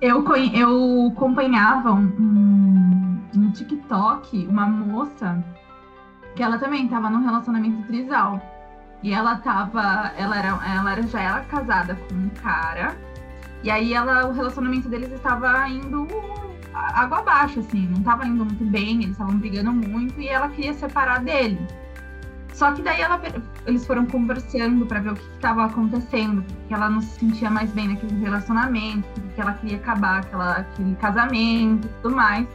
eu, 0.00 0.24
eu 0.36 1.12
acompanhava 1.12 1.92
um, 1.92 3.07
um, 3.34 3.50
TikTok 3.50 4.46
uma 4.46 4.66
moça 4.66 5.42
que 6.34 6.42
ela 6.42 6.58
também 6.58 6.84
estava 6.84 7.10
num 7.10 7.24
relacionamento 7.24 7.86
trisal. 7.86 8.40
E 9.02 9.12
ela 9.12 9.36
tava. 9.36 10.12
Ela, 10.16 10.36
era, 10.38 10.48
ela 10.48 10.92
era, 10.92 11.02
já 11.02 11.20
era 11.20 11.40
casada 11.42 11.94
com 11.94 12.14
um 12.14 12.28
cara. 12.30 12.96
E 13.62 13.70
aí 13.70 13.92
ela, 13.94 14.28
o 14.28 14.32
relacionamento 14.32 14.88
deles 14.88 15.10
estava 15.12 15.68
indo 15.68 16.06
água 16.74 17.18
abaixo, 17.18 17.60
assim, 17.60 17.86
não 17.88 17.98
estava 17.98 18.26
indo 18.26 18.44
muito 18.44 18.64
bem, 18.64 19.02
eles 19.02 19.10
estavam 19.10 19.36
brigando 19.36 19.72
muito 19.72 20.20
e 20.20 20.28
ela 20.28 20.48
queria 20.48 20.74
separar 20.74 21.24
dele. 21.24 21.58
Só 22.52 22.72
que 22.72 22.82
daí 22.82 23.00
ela, 23.00 23.20
eles 23.66 23.86
foram 23.86 24.04
conversando 24.06 24.84
para 24.86 25.00
ver 25.00 25.12
o 25.12 25.14
que 25.14 25.22
estava 25.34 25.66
acontecendo, 25.66 26.42
porque 26.42 26.74
ela 26.74 26.90
não 26.90 27.00
se 27.00 27.20
sentia 27.20 27.50
mais 27.50 27.70
bem 27.70 27.88
naquele 27.88 28.20
relacionamento, 28.20 29.08
porque 29.20 29.40
ela 29.40 29.52
queria 29.54 29.76
acabar 29.76 30.20
aquela, 30.20 30.52
aquele 30.56 30.94
casamento 30.96 31.86
e 31.86 32.02
tudo 32.02 32.16
mais. 32.16 32.48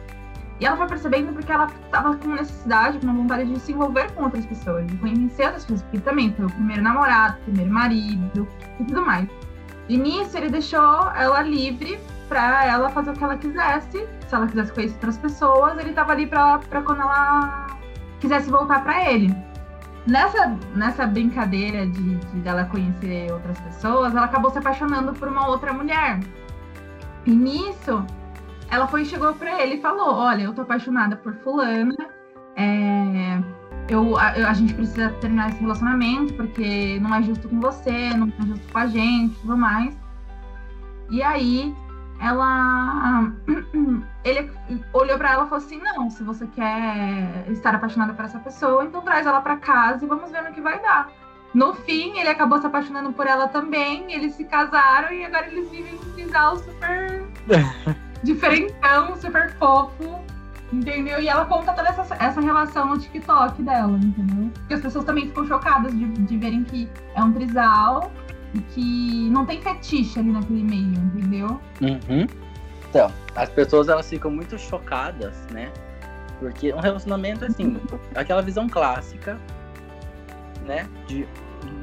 E 0.60 0.66
ela 0.66 0.76
foi 0.76 0.86
percebendo 0.86 1.32
porque 1.32 1.50
ela 1.50 1.66
estava 1.66 2.16
com 2.16 2.28
necessidade, 2.28 2.98
com 2.98 3.06
uma 3.06 3.14
vontade 3.14 3.52
de 3.52 3.58
se 3.58 3.72
envolver 3.72 4.10
com 4.12 4.24
outras 4.24 4.46
pessoas, 4.46 4.86
de 4.86 4.96
conhecer 4.98 5.46
outras 5.46 5.64
pessoas, 5.64 5.82
porque 5.82 5.98
também 5.98 6.32
foi 6.32 6.46
o 6.46 6.50
primeiro 6.50 6.82
namorado, 6.82 7.38
o 7.38 7.44
primeiro 7.44 7.72
marido 7.72 8.46
e 8.78 8.84
tudo 8.84 9.04
mais. 9.04 9.28
De 9.88 9.94
início, 9.94 10.38
ele 10.38 10.48
deixou 10.48 11.10
ela 11.10 11.42
livre 11.42 11.98
para 12.28 12.64
ela 12.66 12.88
fazer 12.90 13.10
o 13.10 13.14
que 13.14 13.24
ela 13.24 13.36
quisesse. 13.36 14.06
Se 14.28 14.34
ela 14.34 14.46
quisesse 14.46 14.72
conhecer 14.72 14.94
outras 14.94 15.18
pessoas, 15.18 15.78
ele 15.78 15.90
estava 15.90 16.12
ali 16.12 16.26
para 16.26 16.60
quando 16.84 17.02
ela 17.02 17.66
quisesse 18.20 18.50
voltar 18.50 18.82
para 18.82 19.10
ele. 19.10 19.34
Nessa, 20.06 20.56
nessa 20.74 21.06
brincadeira 21.06 21.86
de, 21.86 22.14
de 22.16 22.40
dela 22.40 22.64
conhecer 22.64 23.30
outras 23.32 23.58
pessoas, 23.60 24.14
ela 24.14 24.26
acabou 24.26 24.50
se 24.50 24.58
apaixonando 24.58 25.12
por 25.14 25.28
uma 25.28 25.48
outra 25.48 25.72
mulher. 25.72 26.20
E 27.26 27.30
nisso, 27.30 28.04
ela 28.74 28.88
foi 28.88 29.04
chegou 29.04 29.32
para 29.34 29.62
ele 29.62 29.76
e 29.76 29.80
falou: 29.80 30.14
Olha, 30.14 30.42
eu 30.42 30.52
tô 30.52 30.62
apaixonada 30.62 31.16
por 31.16 31.32
Fulana. 31.36 31.94
É, 32.56 33.40
eu, 33.88 34.16
a, 34.18 34.30
a, 34.30 34.52
gente 34.52 34.74
precisa 34.74 35.10
terminar 35.20 35.50
esse 35.50 35.60
relacionamento 35.60 36.34
porque 36.34 36.98
não 37.00 37.14
é 37.14 37.22
justo 37.22 37.48
com 37.48 37.60
você, 37.60 38.10
não 38.14 38.28
é 38.28 38.46
justo 38.46 38.72
com 38.72 38.78
a 38.78 38.86
gente, 38.86 39.38
tudo 39.40 39.56
mais. 39.56 39.96
E 41.10 41.22
aí 41.22 41.74
ela 42.20 43.32
ele 44.24 44.50
olhou 44.92 45.18
para 45.18 45.32
ela 45.32 45.44
e 45.44 45.48
falou 45.48 45.64
assim: 45.64 45.78
"Não, 45.78 46.10
se 46.10 46.24
você 46.24 46.46
quer 46.48 47.46
estar 47.50 47.74
apaixonada 47.74 48.12
por 48.12 48.24
essa 48.24 48.40
pessoa, 48.40 48.84
então 48.84 49.02
traz 49.02 49.24
ela 49.26 49.40
para 49.40 49.56
casa 49.56 50.04
e 50.04 50.08
vamos 50.08 50.30
ver 50.32 50.42
no 50.42 50.52
que 50.52 50.60
vai 50.60 50.80
dar". 50.80 51.08
No 51.54 51.72
fim, 51.72 52.18
ele 52.18 52.28
acabou 52.28 52.58
se 52.58 52.66
apaixonando 52.66 53.12
por 53.12 53.28
ela 53.28 53.46
também, 53.46 54.12
eles 54.12 54.34
se 54.34 54.44
casaram 54.44 55.12
e 55.12 55.24
agora 55.24 55.46
eles 55.46 55.70
vivem 55.70 55.94
um 55.94 56.24
casal 56.24 56.56
super 56.56 57.24
diferentão, 58.24 59.16
super 59.16 59.52
fofo. 59.54 60.20
Entendeu? 60.72 61.20
E 61.20 61.28
ela 61.28 61.44
conta 61.44 61.72
toda 61.72 61.88
essa, 61.88 62.14
essa 62.16 62.40
relação 62.40 62.88
no 62.88 62.98
TikTok 62.98 63.62
dela, 63.62 63.96
entendeu? 63.96 64.50
Porque 64.54 64.74
as 64.74 64.80
pessoas 64.80 65.04
também 65.04 65.26
ficam 65.28 65.46
chocadas 65.46 65.96
de, 65.96 66.04
de 66.04 66.36
verem 66.36 66.64
que 66.64 66.88
é 67.14 67.22
um 67.22 67.32
trisal 67.32 68.10
e 68.54 68.60
que 68.60 69.30
não 69.30 69.46
tem 69.46 69.60
fetiche 69.60 70.18
ali 70.18 70.32
naquele 70.32 70.64
meio, 70.64 70.94
entendeu? 71.14 71.60
Uhum. 71.80 72.26
Então, 72.88 73.12
as 73.36 73.48
pessoas 73.50 73.88
elas 73.88 74.08
ficam 74.08 74.30
muito 74.30 74.58
chocadas, 74.58 75.46
né? 75.50 75.70
Porque 76.40 76.72
um 76.72 76.80
relacionamento, 76.80 77.44
assim, 77.44 77.76
aquela 78.14 78.42
visão 78.42 78.68
clássica, 78.68 79.38
né? 80.66 80.88
De 81.06 81.26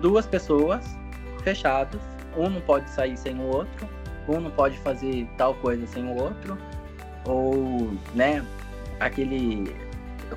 duas 0.01 0.25
pessoas 0.25 0.97
fechadas, 1.43 2.01
um 2.37 2.49
não 2.49 2.61
pode 2.61 2.89
sair 2.89 3.17
sem 3.17 3.37
o 3.39 3.43
outro, 3.43 3.87
um 4.27 4.39
não 4.39 4.51
pode 4.51 4.77
fazer 4.79 5.27
tal 5.37 5.53
coisa 5.55 5.85
sem 5.87 6.05
o 6.05 6.15
outro, 6.15 6.57
ou, 7.25 7.91
né? 8.13 8.43
aquele 9.01 9.75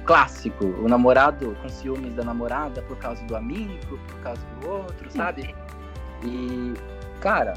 clássico, 0.04 0.64
o 0.64 0.88
namorado 0.88 1.56
com 1.62 1.68
ciúmes 1.68 2.14
da 2.14 2.24
namorada 2.24 2.82
por 2.82 2.96
causa 2.98 3.22
do 3.24 3.36
amigo, 3.36 3.98
por 4.08 4.20
causa 4.20 4.40
do 4.60 4.68
outro, 4.68 5.10
sabe? 5.10 5.54
E, 6.24 6.74
cara, 7.20 7.54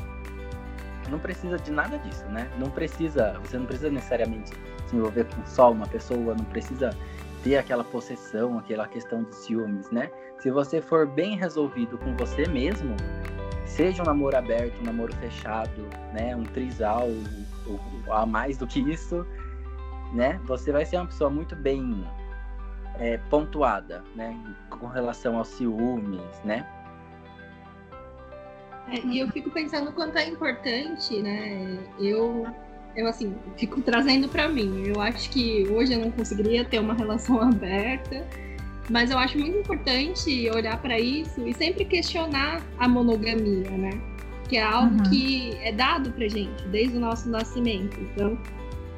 não 1.09 1.17
precisa 1.17 1.57
de 1.57 1.71
nada 1.71 1.97
disso, 1.97 2.25
né? 2.25 2.51
Não 2.59 2.69
precisa, 2.69 3.39
você 3.43 3.57
não 3.57 3.65
precisa 3.65 3.89
necessariamente 3.89 4.51
se 4.85 4.95
envolver 4.95 5.25
com 5.25 5.45
só 5.45 5.71
uma 5.71 5.87
pessoa, 5.87 6.35
não 6.35 6.45
precisa 6.45 6.91
ter 7.43 7.57
aquela 7.57 7.83
possessão, 7.83 8.59
aquela 8.59 8.87
questão 8.87 9.23
de 9.23 9.33
ciúmes, 9.35 9.89
né? 9.89 10.11
Se 10.39 10.51
você 10.51 10.81
for 10.81 11.07
bem 11.07 11.37
resolvido 11.37 11.97
com 11.97 12.15
você 12.17 12.47
mesmo, 12.47 12.95
seja 13.67 14.01
um 14.01 14.05
namoro 14.05 14.35
aberto, 14.35 14.79
um 14.79 14.83
namoro 14.83 15.13
fechado, 15.17 15.87
né? 16.13 16.35
Um 16.35 16.43
trisal, 16.43 17.07
ou, 17.67 17.79
ou 18.07 18.13
a 18.13 18.25
mais 18.25 18.57
do 18.57 18.65
que 18.65 18.79
isso, 18.79 19.25
né? 20.13 20.39
Você 20.45 20.71
vai 20.71 20.85
ser 20.85 20.97
uma 20.97 21.05
pessoa 21.05 21.29
muito 21.29 21.55
bem 21.55 22.07
é, 22.99 23.17
pontuada, 23.29 24.03
né? 24.15 24.35
Com 24.69 24.87
relação 24.87 25.37
aos 25.37 25.49
ciúmes, 25.49 26.41
né? 26.43 26.65
É, 28.89 28.99
e 29.05 29.19
eu 29.19 29.27
fico 29.29 29.51
pensando 29.51 29.91
quanto 29.91 30.17
é 30.17 30.27
importante, 30.27 31.21
né? 31.21 31.77
Eu, 31.99 32.47
eu 32.95 33.07
assim, 33.07 33.35
fico 33.57 33.81
trazendo 33.81 34.29
para 34.29 34.47
mim. 34.47 34.87
Eu 34.87 35.01
acho 35.01 35.29
que 35.29 35.67
hoje 35.69 35.93
eu 35.93 35.99
não 35.99 36.11
conseguiria 36.11 36.63
ter 36.63 36.79
uma 36.79 36.93
relação 36.93 37.39
aberta, 37.43 38.25
mas 38.89 39.11
eu 39.11 39.17
acho 39.17 39.37
muito 39.37 39.57
importante 39.57 40.49
olhar 40.49 40.81
para 40.81 40.99
isso 40.99 41.45
e 41.45 41.53
sempre 41.53 41.83
questionar 41.85 42.61
a 42.77 42.87
monogamia, 42.87 43.69
né? 43.69 43.99
Que 44.47 44.57
é 44.57 44.63
algo 44.63 44.95
uhum. 44.95 45.09
que 45.09 45.57
é 45.61 45.71
dado 45.73 46.11
pra 46.11 46.27
gente 46.27 46.63
desde 46.69 46.95
o 46.95 46.99
nosso 46.99 47.29
nascimento. 47.29 47.99
Então, 47.99 48.37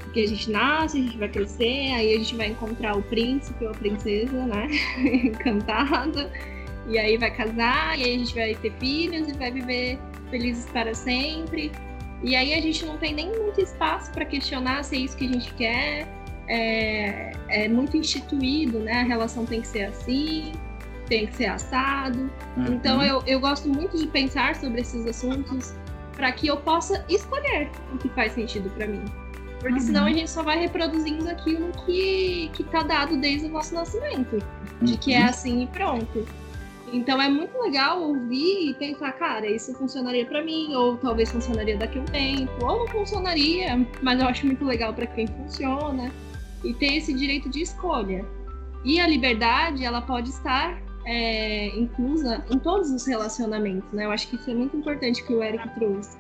porque 0.04 0.22
a 0.22 0.28
gente 0.28 0.50
nasce, 0.52 0.98
a 0.98 1.02
gente 1.02 1.18
vai 1.18 1.30
crescer, 1.30 1.92
aí 1.94 2.14
a 2.14 2.18
gente 2.18 2.36
vai 2.36 2.48
encontrar 2.48 2.96
o 2.98 3.02
príncipe 3.04 3.66
ou 3.66 3.72
a 3.72 3.74
princesa, 3.74 4.46
né? 4.46 4.68
Encantada. 5.24 6.32
E 6.88 6.98
aí 6.98 7.18
vai 7.18 7.32
casar, 7.32 7.98
e 7.98 8.04
aí 8.04 8.16
a 8.16 8.18
gente 8.18 8.34
vai 8.34 8.56
ter 8.56 8.72
filhos 8.80 9.28
e 9.28 9.34
vai 9.34 9.52
viver 9.52 10.00
felizes 10.30 10.66
para 10.66 10.94
sempre. 10.94 11.72
E 12.24 12.36
aí 12.36 12.54
a 12.54 12.62
gente 12.62 12.86
não 12.86 12.98
tem 12.98 13.14
nem 13.14 13.32
muito 13.38 13.62
espaço 13.62 14.12
para 14.12 14.26
questionar 14.26 14.84
se 14.84 14.96
é 14.96 15.00
isso 15.00 15.16
que 15.16 15.26
a 15.26 15.30
gente 15.30 15.54
quer. 15.54 16.08
É, 16.50 17.32
é, 17.48 17.68
muito 17.68 17.96
instituído, 17.96 18.80
né? 18.80 19.02
A 19.02 19.04
relação 19.04 19.46
tem 19.46 19.62
que 19.62 19.68
ser 19.68 19.84
assim, 19.84 20.52
tem 21.08 21.28
que 21.28 21.36
ser 21.36 21.46
assado. 21.46 22.30
Uhum. 22.58 22.74
Então 22.74 23.04
eu, 23.04 23.22
eu 23.28 23.40
gosto 23.40 23.70
muito 23.70 23.98
de 23.98 24.08
pensar 24.08 24.56
sobre 24.56 24.82
esses 24.82 25.06
assuntos 25.06 25.74
para 26.16 26.32
que 26.32 26.48
eu 26.48 26.58
possa 26.58 27.06
escolher 27.08 27.70
o 27.94 27.98
que 27.98 28.10
faz 28.10 28.34
sentido 28.34 28.70
para 28.72 28.88
mim. 28.88 29.04
Porque 29.60 29.76
uhum. 29.76 29.80
senão 29.80 30.06
a 30.06 30.12
gente 30.12 30.30
só 30.30 30.42
vai 30.42 30.60
reproduzindo 30.60 31.30
aquilo 31.30 31.72
que, 31.86 32.50
que 32.54 32.64
tá 32.64 32.82
dado 32.82 33.18
desde 33.18 33.48
o 33.48 33.50
nosso 33.50 33.76
nascimento. 33.76 34.40
De 34.82 34.98
que 34.98 35.14
é 35.14 35.22
uhum. 35.22 35.26
assim 35.26 35.64
e 35.64 35.68
pronto. 35.68 36.26
Então 36.92 37.22
é 37.22 37.30
muito 37.30 37.58
legal 37.62 38.02
ouvir 38.02 38.70
e 38.70 38.74
pensar, 38.74 39.12
cara, 39.14 39.48
isso 39.48 39.74
funcionaria 39.74 40.26
para 40.26 40.44
mim, 40.44 40.74
ou 40.74 40.98
talvez 40.98 41.32
funcionaria 41.32 41.78
daqui 41.78 42.00
a 42.00 42.02
um 42.02 42.06
tempo, 42.06 42.52
ou 42.66 42.80
não 42.80 42.88
funcionaria, 42.88 43.86
mas 44.02 44.20
eu 44.20 44.28
acho 44.28 44.46
muito 44.46 44.66
legal 44.66 44.94
para 44.94 45.06
quem 45.06 45.28
funciona. 45.28 46.12
E 46.64 46.74
ter 46.74 46.98
esse 46.98 47.14
direito 47.14 47.50
de 47.50 47.62
escolha. 47.62 48.26
E 48.84 49.00
a 49.00 49.08
liberdade, 49.08 49.84
ela 49.84 50.02
pode 50.02 50.30
estar 50.30 50.82
é, 51.06 51.68
inclusa 51.78 52.44
em 52.50 52.60
todos 52.60 52.92
os 52.92 53.06
relacionamentos, 53.06 53.92
né? 53.92 54.06
Eu 54.06 54.12
acho 54.12 54.28
que 54.28 54.36
isso 54.36 54.50
é 54.50 54.54
muito 54.54 54.76
importante 54.78 55.24
que 55.24 55.34
o 55.34 55.44
Eric 55.44 55.68
trouxe 55.76 56.18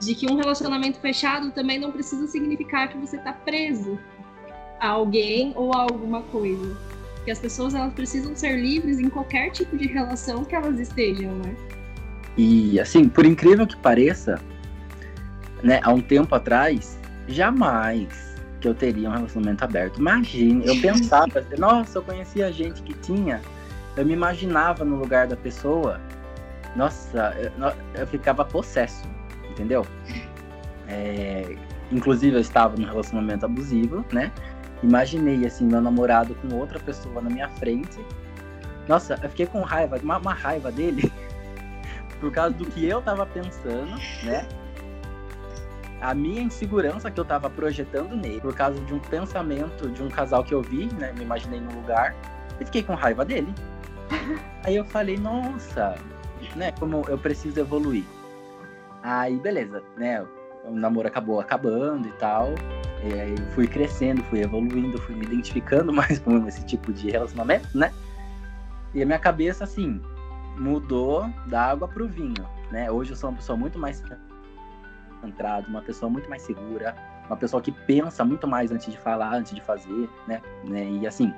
de 0.00 0.14
que 0.14 0.30
um 0.30 0.36
relacionamento 0.36 0.98
fechado 1.00 1.50
também 1.52 1.78
não 1.78 1.92
precisa 1.92 2.26
significar 2.26 2.88
que 2.88 2.98
você 2.98 3.16
está 3.16 3.32
preso 3.32 3.98
a 4.80 4.88
alguém 4.88 5.52
ou 5.54 5.72
a 5.74 5.82
alguma 5.82 6.22
coisa. 6.22 6.76
Que 7.24 7.30
as 7.30 7.38
pessoas 7.38 7.74
elas 7.74 7.92
precisam 7.92 8.34
ser 8.34 8.56
livres 8.56 8.98
em 8.98 9.08
qualquer 9.08 9.50
tipo 9.50 9.76
de 9.76 9.86
relação 9.86 10.44
que 10.44 10.56
elas 10.56 10.78
estejam, 10.80 11.32
né? 11.36 11.54
E 12.36 12.80
assim, 12.80 13.08
por 13.08 13.24
incrível 13.24 13.66
que 13.66 13.76
pareça, 13.76 14.40
né, 15.62 15.78
há 15.84 15.92
um 15.92 16.00
tempo 16.00 16.34
atrás, 16.34 16.98
jamais 17.28 18.31
que 18.62 18.68
eu 18.68 18.74
teria 18.74 19.10
um 19.10 19.12
relacionamento 19.12 19.64
aberto. 19.64 19.98
Imagine, 19.98 20.64
eu 20.64 20.80
pensava, 20.80 21.44
nossa, 21.58 21.98
eu 21.98 22.02
conhecia 22.02 22.50
gente 22.52 22.80
que 22.82 22.94
tinha, 22.94 23.42
eu 23.96 24.06
me 24.06 24.12
imaginava 24.12 24.84
no 24.84 24.96
lugar 24.96 25.26
da 25.26 25.36
pessoa, 25.36 26.00
nossa, 26.76 27.36
eu, 27.36 28.00
eu 28.00 28.06
ficava 28.06 28.44
possesso, 28.44 29.04
entendeu? 29.50 29.84
É, 30.88 31.56
inclusive, 31.90 32.36
eu 32.36 32.40
estava 32.40 32.76
num 32.76 32.86
relacionamento 32.86 33.44
abusivo, 33.44 34.04
né? 34.12 34.32
Imaginei, 34.82 35.44
assim, 35.44 35.66
meu 35.66 35.80
namorado 35.80 36.34
com 36.36 36.56
outra 36.56 36.78
pessoa 36.78 37.20
na 37.20 37.28
minha 37.28 37.48
frente. 37.48 37.98
Nossa, 38.88 39.18
eu 39.22 39.28
fiquei 39.28 39.46
com 39.46 39.60
raiva, 39.62 39.98
uma, 40.02 40.18
uma 40.18 40.34
raiva 40.34 40.70
dele, 40.70 41.12
por 42.20 42.30
causa 42.30 42.54
do 42.54 42.64
que 42.64 42.86
eu 42.86 43.02
tava 43.02 43.26
pensando, 43.26 43.96
né? 44.22 44.46
A 46.02 46.14
minha 46.14 46.42
insegurança 46.42 47.10
que 47.12 47.20
eu 47.20 47.24
tava 47.24 47.48
projetando 47.48 48.16
nele, 48.16 48.40
por 48.40 48.54
causa 48.56 48.80
de 48.80 48.92
um 48.92 48.98
pensamento 48.98 49.88
de 49.88 50.02
um 50.02 50.08
casal 50.08 50.42
que 50.42 50.52
eu 50.52 50.60
vi, 50.60 50.92
né? 50.94 51.12
Me 51.16 51.22
imaginei 51.22 51.60
no 51.60 51.72
lugar, 51.72 52.12
e 52.60 52.64
fiquei 52.64 52.82
com 52.82 52.94
raiva 52.94 53.24
dele. 53.24 53.54
Aí 54.66 54.74
eu 54.74 54.84
falei, 54.84 55.16
nossa, 55.16 55.94
né? 56.56 56.72
Como 56.72 57.04
eu 57.08 57.16
preciso 57.16 57.60
evoluir. 57.60 58.04
Aí, 59.00 59.36
beleza, 59.38 59.80
né? 59.96 60.26
O 60.64 60.72
namoro 60.72 61.06
acabou 61.06 61.38
acabando 61.38 62.08
e 62.08 62.12
tal. 62.12 62.48
E 63.04 63.20
aí 63.20 63.34
fui 63.52 63.66
crescendo, 63.66 64.22
fui 64.24 64.42
evoluindo, 64.42 64.96
fui 65.02 65.16
me 65.16 65.24
identificando 65.24 65.90
mais 65.94 66.20
com 66.20 66.46
esse 66.46 66.64
tipo 66.64 66.92
de 66.92 67.10
relacionamento, 67.10 67.76
né? 67.76 67.92
E 68.94 69.02
a 69.02 69.06
minha 69.06 69.18
cabeça, 69.18 69.64
assim, 69.64 70.00
mudou 70.56 71.28
da 71.46 71.62
água 71.62 71.88
pro 71.88 72.08
vinho, 72.08 72.46
né? 72.70 72.90
Hoje 72.90 73.10
eu 73.10 73.16
sou 73.16 73.30
uma 73.30 73.36
pessoa 73.36 73.56
muito 73.56 73.76
mais 73.76 74.00
centrado, 75.22 75.68
uma 75.68 75.80
pessoa 75.82 76.10
muito 76.10 76.28
mais 76.28 76.42
segura, 76.42 76.94
uma 77.26 77.36
pessoa 77.36 77.62
que 77.62 77.72
pensa 77.72 78.24
muito 78.24 78.46
mais 78.46 78.70
antes 78.70 78.90
de 78.90 78.98
falar, 78.98 79.34
antes 79.34 79.54
de 79.54 79.60
fazer, 79.60 80.10
né? 80.26 80.42
né? 80.64 80.84
E 80.84 81.06
assim, 81.06 81.32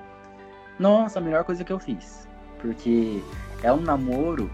nossa, 0.79 1.19
a 1.19 1.23
melhor 1.23 1.45
coisa 1.45 1.63
que 1.63 1.73
eu 1.73 1.79
fiz. 1.79 2.29
Porque 2.59 3.23
é 3.63 3.73
um 3.73 3.81
namoro 3.81 4.51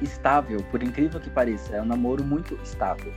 estável, 0.00 0.62
por 0.70 0.82
incrível 0.82 1.20
que 1.20 1.30
pareça, 1.30 1.74
é 1.74 1.82
um 1.82 1.86
namoro 1.86 2.22
muito 2.22 2.54
estável. 2.62 3.12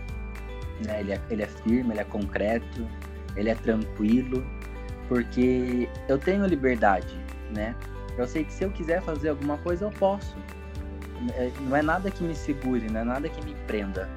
Né? 0.86 1.02
Ele, 1.02 1.12
é, 1.12 1.22
ele 1.30 1.44
é 1.44 1.48
firme, 1.48 1.92
ele 1.92 2.00
é 2.00 2.04
concreto, 2.04 2.88
ele 3.36 3.50
é 3.50 3.56
tranquilo, 3.56 4.44
porque 5.08 5.90
eu 6.08 6.18
tenho 6.18 6.46
liberdade, 6.46 7.14
né? 7.56 7.76
Eu 8.18 8.28
sei 8.28 8.44
que 8.44 8.52
se 8.52 8.64
eu 8.64 8.72
quiser 8.72 9.02
fazer 9.02 9.30
alguma 9.30 9.58
coisa, 9.60 9.86
eu 9.86 9.92
posso. 9.92 10.36
É, 11.36 11.52
não 11.62 11.76
é 11.76 11.82
nada 11.82 12.10
que 12.10 12.24
me 12.24 12.36
segure, 12.36 12.90
não 12.90 13.02
é 13.02 13.04
nada 13.04 13.30
que 13.30 13.44
me 13.46 13.54
prenda. 13.68 14.10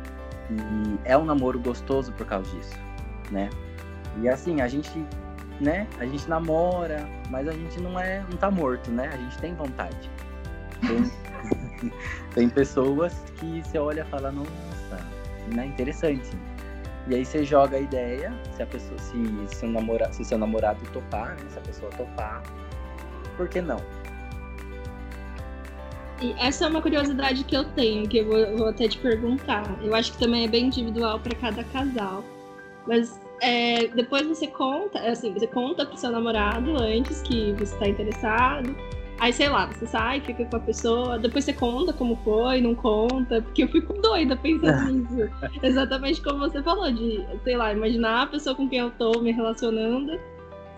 E 0.50 0.98
é 1.04 1.16
um 1.16 1.24
namoro 1.24 1.60
gostoso 1.60 2.12
por 2.12 2.26
causa 2.26 2.50
disso, 2.50 2.76
né? 3.30 3.48
E 4.20 4.28
assim, 4.28 4.60
a 4.60 4.68
gente, 4.68 4.90
né? 5.60 5.86
A 5.98 6.06
gente 6.06 6.28
namora, 6.28 7.06
mas 7.30 7.46
a 7.46 7.52
gente 7.52 7.80
não 7.80 7.98
é, 7.98 8.24
não 8.28 8.36
tá 8.36 8.50
morto, 8.50 8.90
né? 8.90 9.08
A 9.12 9.16
gente 9.16 9.38
tem 9.38 9.54
vontade. 9.54 10.10
Tem, 10.80 11.92
tem 12.34 12.48
pessoas 12.48 13.14
que 13.36 13.62
você 13.62 13.78
olha 13.78 14.02
e 14.02 14.10
fala, 14.10 14.32
nossa, 14.32 15.06
né? 15.54 15.66
Interessante. 15.66 16.30
E 17.06 17.14
aí 17.14 17.24
você 17.24 17.44
joga 17.44 17.76
a 17.76 17.80
ideia, 17.80 18.32
se 18.54 18.62
a 18.62 18.66
pessoa, 18.66 18.98
se, 18.98 19.56
se, 19.56 19.66
o 19.66 19.70
namorado, 19.70 20.14
se 20.14 20.24
seu 20.24 20.38
namorado 20.38 20.80
topar, 20.92 21.30
né? 21.30 21.48
se 21.48 21.58
a 21.58 21.62
pessoa 21.62 21.90
topar, 21.92 22.42
por 23.36 23.48
que 23.48 23.60
não? 23.60 23.78
E 26.20 26.35
essa 26.38 26.66
é 26.66 26.68
uma 26.68 26.83
curiosidade 26.83 27.44
que 27.44 27.56
eu 27.56 27.64
tenho, 27.64 28.06
que 28.06 28.18
eu 28.18 28.26
vou, 28.26 28.59
vou 28.59 28.68
até 28.68 28.87
te 28.87 28.98
perguntar. 28.98 29.64
Eu 29.83 29.94
acho 29.94 30.12
que 30.12 30.18
também 30.18 30.44
é 30.44 30.48
bem 30.48 30.66
individual 30.66 31.18
para 31.18 31.35
cada 31.35 31.64
casal. 31.64 32.22
Mas 32.87 33.18
é, 33.40 33.87
depois 33.88 34.26
você 34.26 34.46
conta, 34.46 34.98
assim, 35.00 35.33
você 35.33 35.46
conta 35.46 35.87
pro 35.87 35.96
seu 35.96 36.11
namorado 36.11 36.76
antes 36.76 37.22
que 37.22 37.52
você 37.52 37.74
está 37.74 37.88
interessado. 37.88 38.76
Aí, 39.18 39.33
sei 39.33 39.50
lá, 39.50 39.66
você 39.66 39.87
sai, 39.87 40.20
fica 40.20 40.46
com 40.46 40.56
a 40.56 40.61
pessoa, 40.61 41.18
depois 41.18 41.44
você 41.44 41.52
conta 41.52 41.92
como 41.92 42.16
foi, 42.24 42.62
não 42.62 42.74
conta, 42.74 43.42
porque 43.42 43.64
eu 43.64 43.68
fico 43.68 43.92
doida 43.94 44.35
pensando 44.35 44.92
nisso. 44.92 45.30
Exatamente 45.62 46.22
como 46.22 46.38
você 46.38 46.62
falou, 46.62 46.90
de, 46.90 47.22
sei 47.44 47.56
lá, 47.56 47.72
imaginar 47.72 48.22
a 48.22 48.26
pessoa 48.26 48.54
com 48.54 48.66
quem 48.68 48.78
eu 48.78 48.90
tô 48.92 49.20
me 49.20 49.30
relacionando 49.30 50.18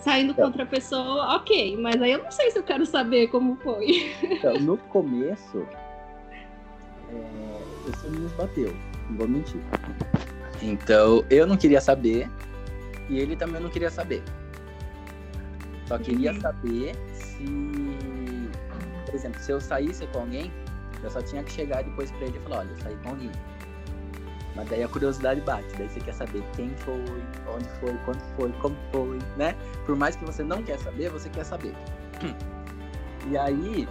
saindo 0.02 0.32
então, 0.32 0.46
contra 0.46 0.64
a 0.64 0.66
pessoa, 0.66 1.36
ok, 1.36 1.76
mas 1.76 2.00
aí 2.02 2.12
eu 2.12 2.22
não 2.22 2.30
sei 2.30 2.50
se 2.50 2.58
eu 2.58 2.62
quero 2.62 2.84
saber 2.84 3.28
como 3.28 3.56
foi. 3.56 4.12
Então, 4.22 4.58
no 4.58 4.76
começo, 4.76 5.66
é, 7.10 7.86
você 7.86 8.08
me 8.08 8.28
bateu, 8.30 8.74
não 9.08 9.16
vou 9.16 9.28
mentir. 9.28 9.60
Então, 10.60 11.24
eu 11.30 11.46
não 11.46 11.56
queria 11.56 11.80
saber 11.80 12.28
e 13.08 13.18
ele 13.18 13.36
também 13.36 13.60
não 13.60 13.70
queria 13.70 13.90
saber. 13.90 14.22
Só 15.86 15.98
queria 15.98 16.32
uhum. 16.32 16.40
saber 16.40 16.96
se, 17.12 17.44
por 19.06 19.14
exemplo, 19.14 19.40
se 19.40 19.52
eu 19.52 19.60
saísse 19.60 20.06
com 20.08 20.20
alguém, 20.20 20.52
eu 21.02 21.10
só 21.10 21.20
tinha 21.22 21.42
que 21.42 21.52
chegar 21.52 21.82
depois 21.82 22.10
pra 22.12 22.26
ele 22.26 22.38
e 22.38 22.40
falar, 22.40 22.60
olha, 22.60 22.70
eu 22.70 22.78
saí 22.78 22.96
com 23.02 23.10
alguém. 23.10 23.30
Mas 24.54 24.68
daí 24.68 24.82
a 24.82 24.88
curiosidade 24.88 25.40
bate, 25.40 25.74
daí 25.78 25.88
você 25.88 26.00
quer 26.00 26.12
saber 26.14 26.42
quem 26.54 26.70
foi, 26.76 27.02
onde 27.54 27.68
foi, 27.80 27.94
quando 28.04 28.20
foi, 28.36 28.52
como 28.60 28.76
foi, 28.92 29.18
né? 29.36 29.56
Por 29.86 29.96
mais 29.96 30.14
que 30.14 30.24
você 30.24 30.42
não 30.42 30.62
quer 30.62 30.78
saber, 30.78 31.08
você 31.10 31.28
quer 31.28 31.44
saber. 31.44 31.74
E 33.30 33.38
aí, 33.38 33.88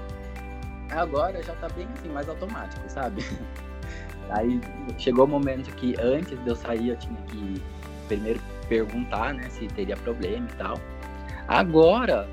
agora 0.92 1.42
já 1.42 1.56
tá 1.56 1.70
bem 1.70 1.88
assim, 1.94 2.10
mais 2.10 2.28
automático, 2.28 2.82
sabe? 2.90 3.24
Aí 4.30 4.60
chegou 4.98 5.24
o 5.24 5.28
momento 5.28 5.74
que 5.76 5.96
antes 6.02 6.38
de 6.38 6.50
eu 6.50 6.56
sair 6.56 6.90
eu 6.90 6.98
tinha 6.98 7.16
que 7.28 7.64
primeiro 8.10 8.42
perguntar, 8.68 9.34
né, 9.34 9.50
se 9.50 9.68
teria 9.68 9.96
problema 9.96 10.48
e 10.52 10.56
tal. 10.58 10.78
Agora 11.48 12.28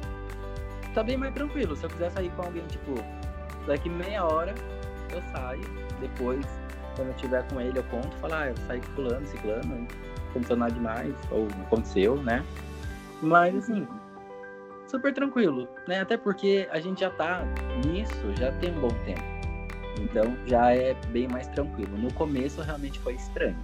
tá 0.93 1.03
bem 1.03 1.17
mais 1.17 1.33
tranquilo. 1.35 1.77
Se 1.77 1.85
eu 1.85 1.91
quiser 1.91 2.11
sair 2.11 2.31
com 2.31 2.43
alguém, 2.43 2.67
tipo, 2.67 2.95
daqui 3.67 3.89
meia 3.89 4.25
hora 4.25 4.55
eu 5.13 5.23
saio, 5.33 5.63
depois 6.01 6.45
quando 6.99 7.11
eu 7.11 7.15
estiver 7.15 7.49
com 7.49 7.61
ele, 7.61 7.79
eu 7.79 7.85
conto, 7.85 8.15
falar, 8.17 8.43
ah, 8.43 8.49
eu 8.49 8.57
saí 8.67 8.81
ciclano, 9.27 9.65
não 9.65 9.87
aconteceu 10.31 10.57
nada 10.57 10.73
demais, 10.73 11.15
ou 11.31 11.47
aconteceu, 11.65 12.17
né? 12.17 12.45
Mas 13.23 13.55
assim, 13.55 13.87
super 14.89 15.15
tranquilo, 15.15 15.69
né? 15.87 16.01
Até 16.01 16.17
porque 16.17 16.69
a 16.73 16.81
gente 16.81 17.01
já 17.01 17.11
tá 17.11 17.45
nisso, 17.87 18.35
já 18.37 18.51
tem 18.53 18.77
um 18.77 18.81
bom 18.81 18.91
tempo. 19.05 19.23
Então 20.01 20.37
já 20.47 20.75
é 20.75 20.95
bem 21.11 21.29
mais 21.29 21.47
tranquilo. 21.49 21.97
No 21.97 22.13
começo 22.15 22.61
realmente 22.63 22.99
foi 22.99 23.15
estranho. 23.15 23.57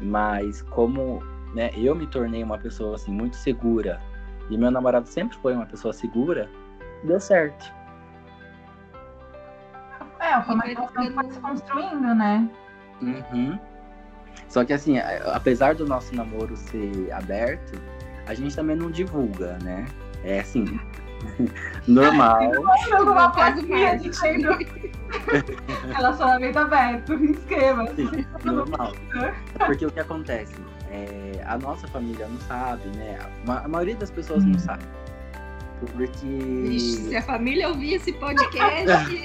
Mas 0.00 0.62
como 0.62 1.20
né, 1.54 1.70
eu 1.76 1.94
me 1.96 2.06
tornei 2.06 2.44
uma 2.44 2.58
pessoa 2.58 2.94
assim 2.94 3.12
muito 3.12 3.36
segura 3.36 4.00
e 4.50 4.56
meu 4.56 4.70
namorado 4.70 5.08
sempre 5.08 5.36
foi 5.38 5.54
uma 5.54 5.66
pessoa 5.66 5.92
segura, 5.92 6.48
deu 7.04 7.18
certo. 7.18 7.72
É, 10.32 10.40
como 10.42 10.62
é 10.62 10.74
que 10.74 10.94
foi 10.94 11.32
se 11.32 11.40
construindo, 11.40 12.14
né? 12.14 12.48
Uhum. 13.00 13.58
Só 14.48 14.64
que 14.64 14.72
assim, 14.72 14.98
apesar 15.32 15.74
do 15.74 15.86
nosso 15.86 16.14
namoro 16.14 16.56
ser 16.56 17.12
aberto, 17.12 17.80
a 18.26 18.34
gente 18.34 18.54
também 18.54 18.76
não 18.76 18.90
divulga, 18.90 19.58
né? 19.62 19.86
É 20.24 20.40
assim, 20.40 20.78
normal. 21.86 22.40
Alguma 22.92 23.30
coisa 23.32 23.62
que 23.62 23.72
a 23.72 23.96
gente 23.96 24.18
Relacionamento 25.94 26.58
aberto, 26.58 27.12
inscreva-se. 27.14 28.26
Normal. 28.44 28.92
Porque 29.66 29.86
o 29.86 29.90
que 29.90 30.00
acontece? 30.00 30.54
É, 30.90 31.42
a 31.46 31.58
nossa 31.58 31.86
família 31.88 32.26
não 32.28 32.38
sabe, 32.40 32.86
né? 32.96 33.18
A 33.46 33.68
maioria 33.68 33.96
das 33.96 34.10
pessoas 34.10 34.44
não 34.44 34.58
sabe. 34.58 34.84
Porque. 35.86 36.26
Ixi, 36.26 37.08
se 37.08 37.16
a 37.16 37.22
família 37.22 37.68
ouvir 37.68 37.94
esse 37.94 38.12
podcast. 38.12 39.12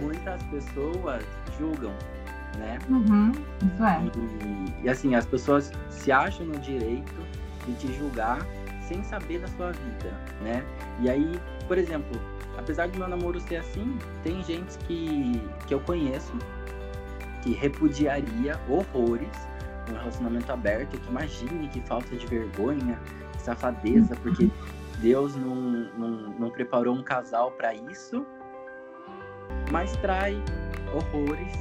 Muitas 0.00 0.42
pessoas 0.44 1.22
julgam, 1.58 1.92
né? 2.58 2.78
Uhum, 2.88 3.30
isso 3.30 3.84
é. 3.84 4.02
E, 4.82 4.84
e, 4.84 4.88
assim, 4.88 5.14
as 5.14 5.24
pessoas 5.24 5.70
se 5.88 6.10
acham 6.10 6.46
no 6.46 6.58
direito 6.58 7.14
de 7.66 7.74
te 7.74 7.92
julgar 7.92 8.44
sem 8.88 9.04
saber 9.04 9.38
da 9.38 9.46
sua 9.48 9.70
vida, 9.70 10.12
né? 10.42 10.64
E 11.00 11.08
aí, 11.08 11.40
por 11.68 11.78
exemplo, 11.78 12.20
apesar 12.58 12.88
do 12.88 12.98
meu 12.98 13.08
namoro 13.08 13.38
ser 13.40 13.56
assim, 13.56 13.96
tem 14.24 14.42
gente 14.42 14.76
que, 14.86 15.40
que 15.66 15.74
eu 15.74 15.80
conheço 15.80 16.32
que 17.42 17.52
repudiaria 17.52 18.58
horrores 18.68 19.52
um 19.90 19.94
relacionamento 19.94 20.52
aberto, 20.52 20.98
que 20.98 21.08
imagine 21.08 21.68
que 21.68 21.80
falta 21.82 22.14
de 22.14 22.26
vergonha, 22.26 22.98
safadeza, 23.42 24.16
porque 24.22 24.50
Deus 24.98 25.34
não, 25.36 25.54
não, 25.54 26.10
não 26.38 26.50
preparou 26.50 26.94
um 26.94 27.02
casal 27.02 27.50
para 27.52 27.74
isso, 27.74 28.24
mas 29.70 29.96
trai 29.96 30.40
horrores, 30.94 31.52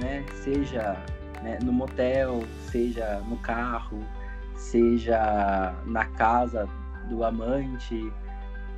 né? 0.00 0.24
Seja 0.32 0.96
né, 1.42 1.58
no 1.62 1.72
motel, 1.72 2.42
seja 2.70 3.20
no 3.28 3.36
carro, 3.38 3.98
seja 4.54 5.74
na 5.84 6.04
casa 6.06 6.68
do 7.08 7.24
amante. 7.24 8.12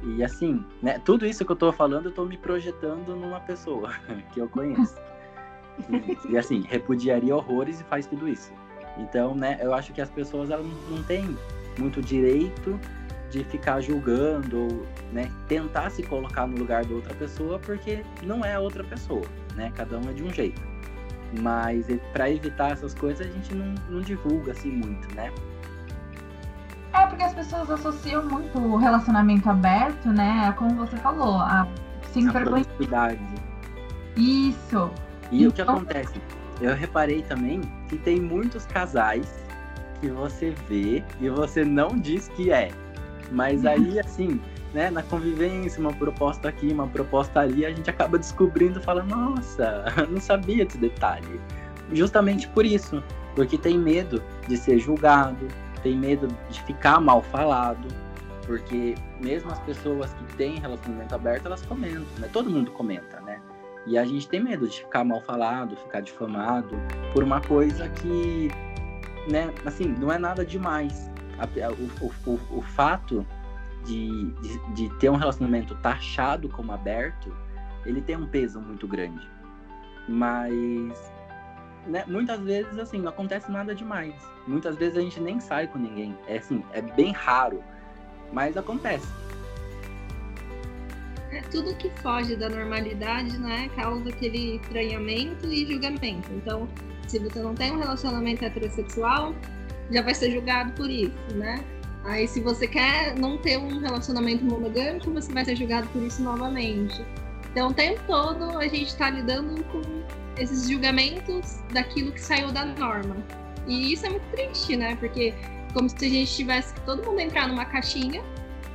E 0.03 0.23
assim, 0.23 0.65
né, 0.83 1.01
tudo 1.05 1.27
isso 1.27 1.45
que 1.45 1.53
eu 1.53 1.57
tô 1.57 1.73
falando, 1.73 2.07
eu 2.07 2.13
tô 2.13 2.25
me 2.25 2.37
projetando 2.37 3.17
numa 3.17 3.41
pessoa 3.41 3.93
que 4.33 4.41
eu 4.41 4.49
conheço. 4.49 4.97
e, 6.29 6.37
assim, 6.37 6.63
repudiaria 6.63 7.35
horrores 7.35 7.81
e 7.81 7.85
faz 7.85 8.07
tudo 8.07 8.29
isso. 8.29 8.53
Então, 8.97 9.35
né, 9.35 9.59
eu 9.61 9.73
acho 9.73 9.93
que 9.93 10.01
as 10.01 10.11
pessoas 10.11 10.51
elas 10.51 10.67
não 10.91 11.03
têm 11.05 11.37
muito 11.79 12.03
direito 12.03 12.79
de 13.31 13.45
ficar 13.45 13.81
julgando 13.81 14.59
ou 14.59 14.87
né, 15.13 15.31
tentar 15.47 15.91
se 15.91 16.03
colocar 16.03 16.47
no 16.47 16.57
lugar 16.57 16.85
da 16.85 16.95
outra 16.95 17.15
pessoa 17.15 17.59
porque 17.59 18.03
não 18.23 18.45
é 18.45 18.55
a 18.55 18.61
outra 18.61 18.83
pessoa, 18.85 19.25
né? 19.55 19.71
Cada 19.75 19.99
um 19.99 20.09
é 20.09 20.13
de 20.13 20.23
um 20.23 20.33
jeito. 20.33 20.61
Mas 21.41 21.87
para 22.13 22.31
evitar 22.31 22.73
essas 22.73 22.95
coisas 22.95 23.27
a 23.27 23.31
gente 23.31 23.55
não, 23.55 23.75
não 23.91 24.01
divulga 24.01 24.53
assim 24.53 24.71
muito, 24.71 25.15
né? 25.15 25.31
É 26.95 27.07
porque 27.07 27.23
as 27.23 27.35
pessoas 27.35 27.71
associam 27.71 28.25
muito 28.25 28.59
o 28.59 28.77
relacionamento 28.77 29.49
aberto, 29.49 30.09
né? 30.09 30.53
Como 30.57 30.75
você 30.75 30.97
falou, 30.97 31.37
a 31.37 31.69
sem 32.13 32.29
vergonha. 32.31 32.65
Isso. 34.17 34.91
E 35.31 35.45
então... 35.45 35.49
o 35.49 35.53
que 35.53 35.63
então 35.63 35.75
acontece? 35.77 36.21
Eu 36.61 36.75
reparei 36.75 37.23
também 37.23 37.61
que 37.89 37.97
tem 37.99 38.21
muitos 38.21 38.67
casais 38.67 39.48
que 40.01 40.09
você 40.09 40.51
vê 40.69 41.03
e 41.21 41.29
você 41.29 41.65
não 41.65 41.89
diz 41.89 42.29
que 42.29 42.51
é. 42.51 42.71
Mas 43.31 43.65
aí, 43.65 43.99
assim, 44.01 44.41
né, 44.73 44.91
na 44.91 45.03
convivência, 45.03 45.81
uma 45.81 45.93
proposta 45.93 46.49
aqui, 46.49 46.73
uma 46.73 46.87
proposta 46.87 47.41
ali, 47.41 47.65
a 47.65 47.71
gente 47.71 47.89
acaba 47.89 48.19
descobrindo, 48.19 48.81
falando, 48.81 49.11
nossa, 49.15 49.85
não 50.09 50.21
sabia 50.21 50.65
desse 50.65 50.79
detalhe. 50.79 51.41
Justamente 51.93 52.49
por 52.49 52.67
isso, 52.67 53.03
porque 53.35 53.57
tem 53.57 53.79
medo 53.79 54.23
de 54.47 54.57
ser 54.57 54.79
julgado, 54.79 55.49
tem 55.83 55.97
medo 55.97 56.29
de 56.51 56.63
ficar 56.65 57.01
mal 57.01 57.23
falado, 57.23 57.89
porque 58.47 58.95
mesmo 59.21 59.51
as 59.51 59.59
pessoas 59.61 60.13
que 60.15 60.37
têm 60.37 60.59
relacionamento 60.59 61.15
aberto, 61.15 61.47
elas 61.47 61.63
comentam, 61.65 62.07
né? 62.19 62.29
Todo 62.33 62.51
mundo 62.51 62.71
comenta, 62.73 63.21
né? 63.21 63.41
E 63.87 63.97
a 63.97 64.05
gente 64.05 64.29
tem 64.29 64.41
medo 64.41 64.69
de 64.69 64.81
ficar 64.81 65.03
mal 65.05 65.21
falado, 65.21 65.77
ficar 65.77 66.01
difamado 66.01 66.77
por 67.13 67.23
uma 67.23 67.41
coisa 67.41 67.89
que, 67.89 68.51
né, 69.29 69.53
assim, 69.65 69.87
não 69.87 70.11
é 70.13 70.19
nada 70.19 70.45
demais. 70.45 71.11
O, 72.01 72.31
o, 72.31 72.59
o, 72.59 72.63
fato 72.63 73.25
de, 73.85 74.33
de, 74.33 74.75
de, 74.75 74.99
ter 74.99 75.09
um 75.09 75.17
relacionamento 75.17 75.75
taxado 75.77 76.49
como 76.49 76.73
aberto, 76.73 77.33
ele 77.87 78.03
tem 78.03 78.17
um 78.17 78.27
peso 78.27 78.61
muito 78.61 78.89
grande. 78.89 79.25
Mas 80.09 81.13
né, 81.87 82.05
muitas 82.07 82.41
vezes 82.41 82.79
assim, 82.79 83.01
não 83.01 83.11
acontece 83.11 83.51
nada 83.51 83.75
demais. 83.75 84.15
Muitas 84.47 84.77
vezes 84.77 84.99
a 84.99 85.01
gente 85.01 85.21
nem 85.21 85.39
sai 85.39 85.67
com 85.69 85.79
ninguém. 85.79 86.17
É 86.27 86.39
assim, 86.39 86.65
é 86.73 86.83
bem 86.83 87.13
raro, 87.13 87.63
mas 88.33 88.57
acontece. 88.57 89.07
É, 91.31 91.43
tudo 91.51 91.75
que 91.77 91.91
foge 92.01 92.35
da 92.37 92.49
normalidade, 92.49 93.39
né, 93.39 93.69
causa 93.77 94.09
aquele 94.09 94.57
estranhamento 94.57 95.47
e 95.47 95.67
julgamento. 95.67 96.33
Então, 96.33 96.69
se 97.11 97.19
você 97.19 97.41
não 97.41 97.55
tem 97.55 97.73
um 97.73 97.79
relacionamento 97.79 98.45
heterossexual, 98.45 99.35
já 99.91 100.03
vai 100.03 100.15
ser 100.15 100.31
julgado 100.31 100.73
por 100.73 100.91
isso, 100.91 101.35
né? 101.35 101.65
Aí, 102.05 102.27
se 102.27 102.41
você 102.41 102.67
quer 102.67 103.15
não 103.19 103.37
ter 103.39 103.59
um 103.59 103.81
relacionamento 103.81 104.45
monogâmico, 104.45 105.11
você 105.11 105.33
vai 105.33 105.45
ser 105.45 105.57
julgado 105.57 105.89
por 105.89 106.03
isso 106.03 106.23
novamente. 106.23 107.05
Então, 107.51 107.69
o 107.69 107.75
tempo 107.75 108.01
todo 108.07 108.59
a 108.59 108.69
gente 108.69 108.87
está 108.87 109.11
lidando 109.11 109.63
com 109.65 109.83
esses 110.39 110.69
julgamentos 110.69 111.59
daquilo 111.73 112.13
que 112.13 112.21
saiu 112.21 112.53
da 112.53 112.65
norma. 112.65 113.17
E 113.67 113.93
isso 113.93 114.07
é 114.07 114.11
muito 114.11 114.27
triste, 114.31 114.77
né? 114.77 114.97
Porque 114.97 115.35
como 115.75 115.89
se 115.89 115.97
a 116.07 116.09
gente 116.09 116.35
tivesse 116.35 116.73
que 116.75 116.81
todo 116.83 117.05
mundo 117.05 117.21
entrar 117.21 117.49
numa 117.49 117.65
caixinha 117.65 118.23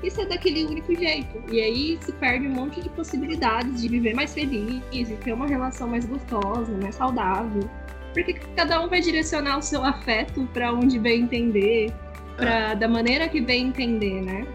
e 0.04 0.12
ser 0.12 0.28
daquele 0.28 0.66
único 0.66 0.94
jeito. 0.94 1.42
E 1.52 1.62
aí 1.62 1.98
se 2.02 2.12
perde 2.14 2.48
um 2.48 2.52
monte 2.52 2.82
de 2.82 2.90
possibilidades 2.90 3.82
de 3.82 3.88
viver 3.88 4.14
mais 4.14 4.34
feliz, 4.34 4.84
e 4.92 5.06
ter 5.06 5.34
uma 5.34 5.48
relação 5.48 5.88
mais 5.88 6.06
gostosa, 6.06 6.72
mais 6.78 6.96
saudável. 6.96 7.70
Porque 8.14 8.34
cada 8.56 8.80
um 8.80 8.88
vai 8.88 9.02
direcionar 9.02 9.58
o 9.58 9.62
seu 9.62 9.84
afeto 9.84 10.48
para 10.54 10.72
onde 10.72 11.00
bem 11.00 11.24
entender, 11.24 11.92
pra, 12.38 12.72
é. 12.72 12.76
da 12.76 12.88
maneira 12.88 13.28
que 13.28 13.42
bem 13.42 13.68
entender, 13.68 14.22
né? 14.22 14.48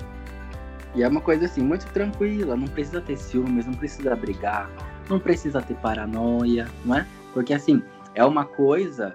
E 0.95 1.03
é 1.03 1.09
uma 1.09 1.21
coisa 1.21 1.47
assim, 1.47 1.63
muito 1.63 1.87
tranquila, 1.93 2.57
não 2.57 2.67
precisa 2.69 3.01
ter 3.01 3.17
ciúmes, 3.17 3.67
não 3.67 3.75
precisa 3.75 4.15
brigar, 4.17 4.71
não 5.09 5.19
precisa 5.19 5.61
ter 5.61 5.75
paranoia, 5.75 6.69
não 6.85 6.97
é? 6.97 7.07
Porque 7.35 7.53
assim, 7.53 7.83
é 8.15 8.25
uma 8.25 8.45
coisa 8.45 9.15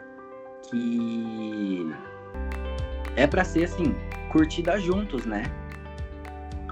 que 0.69 1.91
é 3.15 3.25
para 3.25 3.43
ser 3.43 3.65
assim, 3.65 3.95
curtida 4.31 4.79
juntos, 4.79 5.25
né? 5.25 5.43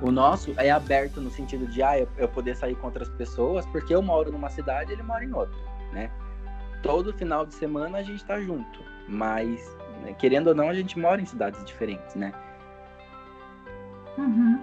O 0.01 0.11
nosso 0.11 0.53
é 0.57 0.71
aberto 0.71 1.21
no 1.21 1.29
sentido 1.29 1.67
de 1.67 1.83
ah, 1.83 1.99
eu, 1.99 2.07
eu 2.17 2.27
poder 2.27 2.55
sair 2.55 2.75
com 2.75 2.87
outras 2.87 3.09
pessoas, 3.09 3.65
porque 3.67 3.93
eu 3.93 4.01
moro 4.01 4.31
numa 4.31 4.49
cidade 4.49 4.91
e 4.91 4.93
ele 4.93 5.03
mora 5.03 5.23
em 5.23 5.33
outra, 5.33 5.59
né? 5.93 6.09
Todo 6.81 7.13
final 7.13 7.45
de 7.45 7.53
semana 7.53 7.99
a 7.99 8.03
gente 8.03 8.23
tá 8.25 8.39
junto, 8.39 8.79
mas 9.07 9.59
né? 10.01 10.13
Querendo 10.13 10.47
ou 10.47 10.55
não, 10.55 10.69
a 10.69 10.73
gente 10.73 10.99
mora 10.99 11.21
em 11.21 11.25
cidades 11.25 11.63
diferentes, 11.63 12.15
né? 12.15 12.33
Uhum. 14.17 14.59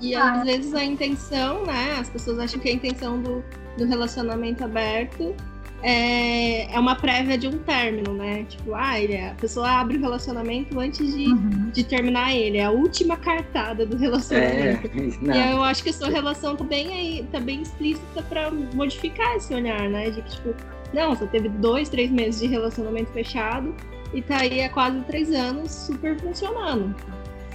E 0.00 0.14
ah. 0.14 0.32
às 0.32 0.44
vezes 0.44 0.74
a 0.74 0.82
intenção, 0.82 1.64
né? 1.66 1.98
As 1.98 2.08
pessoas 2.08 2.38
acham 2.38 2.58
que 2.58 2.68
a 2.68 2.72
intenção 2.72 3.20
do, 3.20 3.44
do 3.76 3.86
relacionamento 3.86 4.64
aberto 4.64 5.34
é, 5.82 6.74
é 6.74 6.78
uma 6.78 6.94
prévia 6.94 7.38
de 7.38 7.48
um 7.48 7.58
término, 7.58 8.12
né? 8.12 8.44
Tipo, 8.48 8.74
ah, 8.74 9.00
ele, 9.00 9.14
é, 9.14 9.30
a 9.30 9.34
pessoa 9.34 9.68
abre 9.68 9.96
o 9.96 10.00
relacionamento 10.00 10.78
antes 10.78 11.14
de, 11.14 11.26
uhum. 11.26 11.70
de 11.72 11.84
terminar 11.84 12.34
ele. 12.34 12.58
É 12.58 12.64
a 12.64 12.70
última 12.70 13.16
cartada 13.16 13.86
do 13.86 13.96
relacionamento. 13.98 14.86
É, 15.30 15.48
e 15.48 15.52
eu 15.52 15.62
acho 15.62 15.82
que 15.82 15.90
a 15.90 15.92
sua 15.92 16.08
relação 16.08 16.56
tá 16.56 16.64
bem, 16.64 16.92
aí, 16.92 17.28
tá 17.32 17.40
bem 17.40 17.62
explícita 17.62 18.22
para 18.22 18.50
modificar 18.50 19.36
esse 19.36 19.54
olhar, 19.54 19.88
né? 19.88 20.10
De 20.10 20.22
que, 20.22 20.30
tipo, 20.30 20.54
não, 20.92 21.14
você 21.14 21.26
teve 21.26 21.48
dois, 21.48 21.88
três 21.88 22.10
meses 22.10 22.40
de 22.40 22.46
relacionamento 22.46 23.10
fechado 23.12 23.74
e 24.12 24.20
tá 24.20 24.38
aí 24.38 24.62
há 24.62 24.68
quase 24.68 25.00
três 25.02 25.32
anos 25.32 25.70
super 25.70 26.18
funcionando. 26.20 26.94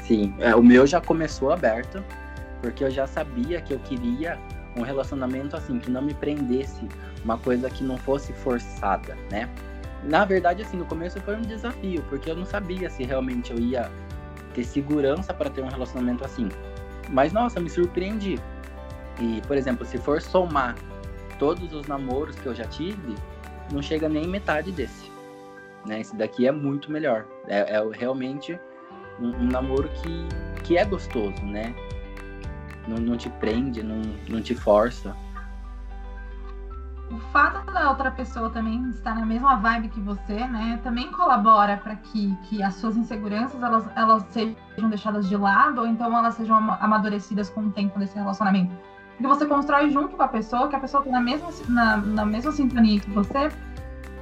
Sim, 0.03 0.33
é, 0.39 0.55
o 0.55 0.63
meu 0.63 0.87
já 0.87 1.01
começou 1.01 1.51
aberto, 1.51 2.03
porque 2.61 2.83
eu 2.83 2.89
já 2.89 3.05
sabia 3.05 3.61
que 3.61 3.73
eu 3.73 3.79
queria 3.79 4.39
um 4.75 4.81
relacionamento 4.81 5.55
assim, 5.55 5.79
que 5.79 5.89
não 5.89 6.01
me 6.01 6.13
prendesse, 6.13 6.87
uma 7.23 7.37
coisa 7.37 7.69
que 7.69 7.83
não 7.83 7.97
fosse 7.97 8.33
forçada, 8.33 9.17
né? 9.31 9.49
Na 10.03 10.23
verdade, 10.25 10.61
assim, 10.61 10.77
no 10.77 10.85
começo 10.85 11.19
foi 11.21 11.35
um 11.35 11.41
desafio, 11.41 12.03
porque 12.09 12.29
eu 12.29 12.35
não 12.35 12.45
sabia 12.45 12.89
se 12.89 13.03
realmente 13.03 13.51
eu 13.51 13.59
ia 13.59 13.89
ter 14.53 14.63
segurança 14.63 15.33
para 15.33 15.49
ter 15.49 15.61
um 15.61 15.67
relacionamento 15.67 16.23
assim. 16.23 16.49
Mas, 17.09 17.33
nossa, 17.33 17.59
me 17.59 17.69
surpreendi. 17.69 18.39
E, 19.19 19.41
por 19.47 19.57
exemplo, 19.57 19.85
se 19.85 19.97
for 19.97 20.21
somar 20.21 20.75
todos 21.39 21.73
os 21.73 21.87
namoros 21.87 22.35
que 22.35 22.45
eu 22.45 22.53
já 22.55 22.65
tive, 22.65 23.15
não 23.71 23.81
chega 23.81 24.07
nem 24.07 24.27
metade 24.27 24.71
desse. 24.71 25.11
Né? 25.85 26.01
Esse 26.01 26.15
daqui 26.15 26.47
é 26.47 26.51
muito 26.51 26.91
melhor. 26.91 27.25
É, 27.47 27.75
é 27.75 27.89
realmente 27.91 28.59
um, 29.19 29.29
um, 29.29 29.47
namoro 29.47 29.89
que, 29.89 30.63
que 30.63 30.77
é 30.77 30.85
gostoso, 30.85 31.43
né? 31.43 31.73
Não, 32.87 32.97
não 32.97 33.17
te 33.17 33.29
prende, 33.29 33.81
não, 33.83 34.01
não 34.29 34.41
te 34.41 34.53
força. 34.55 35.15
O 37.11 37.17
fato 37.31 37.71
da 37.71 37.89
outra 37.89 38.09
pessoa 38.11 38.49
também 38.49 38.89
estar 38.89 39.15
na 39.15 39.25
mesma 39.25 39.55
vibe 39.57 39.89
que 39.89 39.99
você, 39.99 40.47
né, 40.47 40.79
também 40.83 41.11
colabora 41.11 41.77
para 41.77 41.95
que, 41.95 42.35
que 42.43 42.63
as 42.63 42.73
suas 42.75 42.97
inseguranças 42.97 43.61
elas, 43.61 43.85
elas 43.95 44.25
sejam 44.31 44.89
deixadas 44.89 45.29
de 45.29 45.37
lado 45.37 45.81
ou 45.81 45.87
então 45.87 46.17
elas 46.17 46.33
sejam 46.33 46.57
amadurecidas 46.57 47.49
com 47.49 47.61
o 47.61 47.71
tempo 47.71 47.99
desse 47.99 48.15
relacionamento 48.15 48.75
que 49.17 49.27
você 49.27 49.45
constrói 49.45 49.89
junto 49.89 50.15
com 50.15 50.23
a 50.23 50.27
pessoa, 50.27 50.67
que 50.67 50.75
a 50.75 50.79
pessoa 50.79 51.01
está 51.01 51.11
na 51.11 51.21
mesma, 51.21 51.49
na, 51.69 51.97
na 51.97 52.25
mesma 52.25 52.51
sintonia 52.51 52.99
que 52.99 53.09
você. 53.11 53.49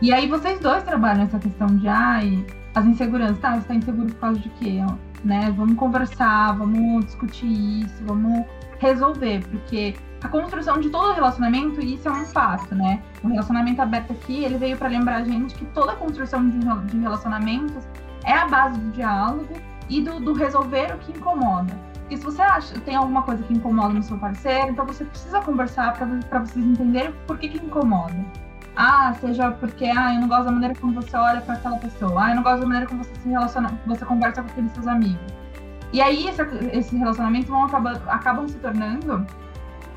E 0.02 0.13
aí 0.13 0.28
vocês 0.28 0.60
dois 0.60 0.84
trabalham 0.84 1.23
essa 1.23 1.39
questão 1.39 1.67
de, 1.67 1.88
ai, 1.88 2.45
as 2.76 2.86
inseguranças, 2.86 3.39
tá? 3.39 3.54
Você 3.54 3.60
está 3.60 3.76
inseguro 3.76 4.08
por 4.08 4.19
causa 4.19 4.39
de 4.39 4.49
quê? 4.49 4.80
Né? 5.23 5.53
Vamos 5.55 5.75
conversar, 5.75 6.57
vamos 6.57 7.05
discutir 7.05 7.83
isso, 7.83 8.03
vamos 8.05 8.45
resolver, 8.79 9.41
porque 9.47 9.95
a 10.21 10.27
construção 10.27 10.79
de 10.79 10.89
todo 10.89 11.13
relacionamento, 11.13 11.79
isso 11.79 12.07
é 12.07 12.12
um 12.12 12.25
fato, 12.25 12.75
né? 12.75 13.01
O 13.23 13.27
relacionamento 13.27 13.81
aberto 13.81 14.12
aqui, 14.12 14.43
ele 14.43 14.57
veio 14.57 14.77
para 14.77 14.89
lembrar 14.89 15.17
a 15.17 15.23
gente 15.23 15.55
que 15.55 15.65
toda 15.67 15.95
construção 15.95 16.47
de, 16.49 16.59
de 16.59 16.99
relacionamentos 16.99 17.88
é 18.25 18.33
a 18.33 18.47
base 18.47 18.79
do 18.79 18.91
diálogo 18.91 19.53
e 19.89 20.01
do, 20.01 20.19
do 20.19 20.33
resolver 20.33 20.93
o 20.95 20.97
que 20.99 21.12
incomoda. 21.12 21.73
E 22.09 22.17
se 22.17 22.23
você 22.23 22.41
acha 22.41 22.79
tem 22.81 22.95
alguma 22.95 23.23
coisa 23.23 23.43
que 23.43 23.53
incomoda 23.53 23.93
no 23.93 24.03
seu 24.03 24.17
parceiro, 24.17 24.71
então 24.71 24.86
você 24.86 25.03
precisa 25.03 25.41
conversar 25.41 25.93
para 25.93 26.39
vocês 26.39 26.65
entenderem 26.65 27.13
por 27.25 27.38
que, 27.38 27.49
que 27.49 27.65
incomoda. 27.65 28.15
Ah, 28.75 29.13
seja 29.19 29.51
porque 29.51 29.86
ah, 29.86 30.15
eu 30.15 30.21
não 30.21 30.27
gosto 30.27 30.45
da 30.45 30.51
maneira 30.51 30.75
como 30.79 30.93
você 30.93 31.15
olha 31.15 31.41
para 31.41 31.55
aquela 31.55 31.77
pessoa. 31.77 32.23
Ah, 32.23 32.29
eu 32.31 32.36
não 32.36 32.43
gosto 32.43 32.62
da 32.62 32.65
maneira 32.65 32.88
como 32.88 33.03
você 33.03 33.15
se 33.15 33.29
relaciona, 33.29 33.79
você 33.86 34.03
conversa 34.05 34.41
com 34.41 34.49
aqueles 34.49 34.71
seus 34.71 34.88
amigos. 34.88 35.33
E 35.91 36.01
aí 36.01 36.27
esse, 36.27 36.41
esse 36.71 36.97
relacionamento 36.97 37.47
vão 37.47 37.65
acabar, 37.65 38.01
acabam 38.07 38.47
se 38.47 38.57
tornando 38.57 39.25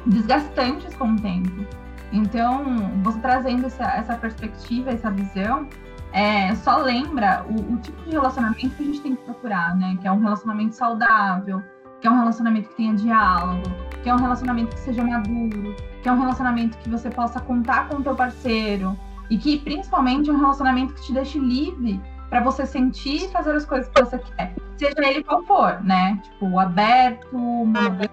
desgastantes 0.07 0.95
com 0.95 1.13
o 1.13 1.21
tempo. 1.21 1.67
Então, 2.13 2.65
você 3.03 3.19
trazendo 3.21 3.67
essa, 3.67 3.85
essa 3.85 4.15
perspectiva, 4.17 4.91
essa 4.91 5.11
visão, 5.11 5.67
é, 6.13 6.55
só 6.57 6.77
lembra 6.79 7.45
o, 7.49 7.75
o, 7.75 7.77
tipo 7.79 8.01
de 8.05 8.11
relacionamento 8.11 8.77
que 8.77 8.83
a 8.83 8.87
gente 8.87 9.01
tem 9.01 9.17
que 9.17 9.25
procurar, 9.25 9.75
né? 9.77 9.97
Que 10.01 10.07
é 10.07 10.13
um 10.13 10.21
relacionamento 10.21 10.77
saudável, 10.77 11.63
que 12.01 12.07
é 12.07 12.11
um 12.11 12.19
relacionamento 12.19 12.69
que 12.69 12.77
tenha 12.77 12.95
diálogo, 12.95 13.63
que 14.03 14.09
é 14.09 14.15
um 14.15 14.19
relacionamento 14.19 14.75
que 14.75 14.81
seja 14.81 15.03
maduro, 15.03 15.75
que 16.07 16.11
é 16.11 16.13
um 16.13 16.21
relacionamento 16.21 16.79
que 16.79 16.89
você 16.89 17.11
possa 17.11 17.41
contar 17.41 17.89
com 17.89 17.97
o 17.97 18.01
teu 18.01 18.15
parceiro 18.15 18.97
e 19.29 19.37
que 19.37 19.59
principalmente 19.59 20.31
é 20.31 20.33
um 20.33 20.39
relacionamento 20.39 20.95
que 20.95 21.03
te 21.03 21.13
deixe 21.13 21.37
livre 21.37 22.01
para 22.31 22.41
você 22.45 22.65
sentir 22.65 23.25
e 23.25 23.29
fazer 23.31 23.57
as 23.57 23.65
coisas 23.65 23.89
que 23.89 24.01
você 24.01 24.17
quer, 24.21 24.55
seja 24.77 24.95
ele 25.01 25.25
qual 25.25 25.43
for, 25.43 25.83
né? 25.83 26.17
Tipo, 26.23 26.61
aberto, 26.61 27.37
monogâmico, 27.37 28.07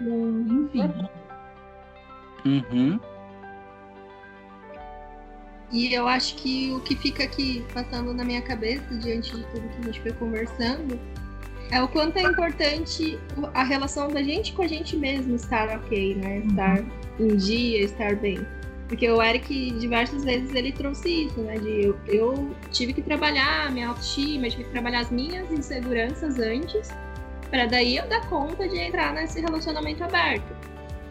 enfim. 0.00 0.90
Uhum. 2.46 2.98
E 5.70 5.92
eu 5.92 6.08
acho 6.08 6.36
que 6.36 6.72
o 6.72 6.80
que 6.80 6.96
fica 6.96 7.24
aqui 7.24 7.62
passando 7.74 8.14
na 8.14 8.24
minha 8.24 8.40
cabeça, 8.40 8.86
diante 8.96 9.36
de 9.36 9.44
tudo 9.48 9.68
que 9.68 9.80
a 9.80 9.84
gente 9.84 10.00
foi 10.00 10.12
conversando, 10.12 10.98
é 11.70 11.82
o 11.82 11.88
quanto 11.88 12.16
é 12.16 12.22
importante 12.22 13.18
a 13.52 13.62
relação 13.62 14.08
da 14.08 14.22
gente 14.22 14.54
com 14.54 14.62
a 14.62 14.66
gente 14.66 14.96
mesmo 14.96 15.34
estar 15.36 15.68
ok, 15.76 16.14
né? 16.14 16.38
Estar 16.38 16.78
uhum. 16.78 17.03
Em 17.18 17.36
dia, 17.36 17.80
estar 17.80 18.16
bem. 18.16 18.44
Porque 18.88 19.08
o 19.08 19.22
Eric, 19.22 19.70
diversas 19.72 20.24
vezes, 20.24 20.54
ele 20.54 20.70
trouxe 20.70 21.26
isso, 21.26 21.40
né? 21.40 21.58
De 21.58 21.86
eu, 21.86 21.98
eu 22.06 22.54
tive 22.70 22.92
que 22.92 23.02
trabalhar 23.02 23.66
a 23.66 23.70
minha 23.70 23.88
autoestima, 23.88 24.48
tive 24.48 24.64
que 24.64 24.70
trabalhar 24.70 25.00
as 25.00 25.10
minhas 25.10 25.50
inseguranças 25.50 26.38
antes, 26.38 26.90
para 27.50 27.66
daí 27.66 27.96
eu 27.96 28.06
dar 28.08 28.28
conta 28.28 28.68
de 28.68 28.78
entrar 28.78 29.12
nesse 29.14 29.40
relacionamento 29.40 30.04
aberto. 30.04 30.54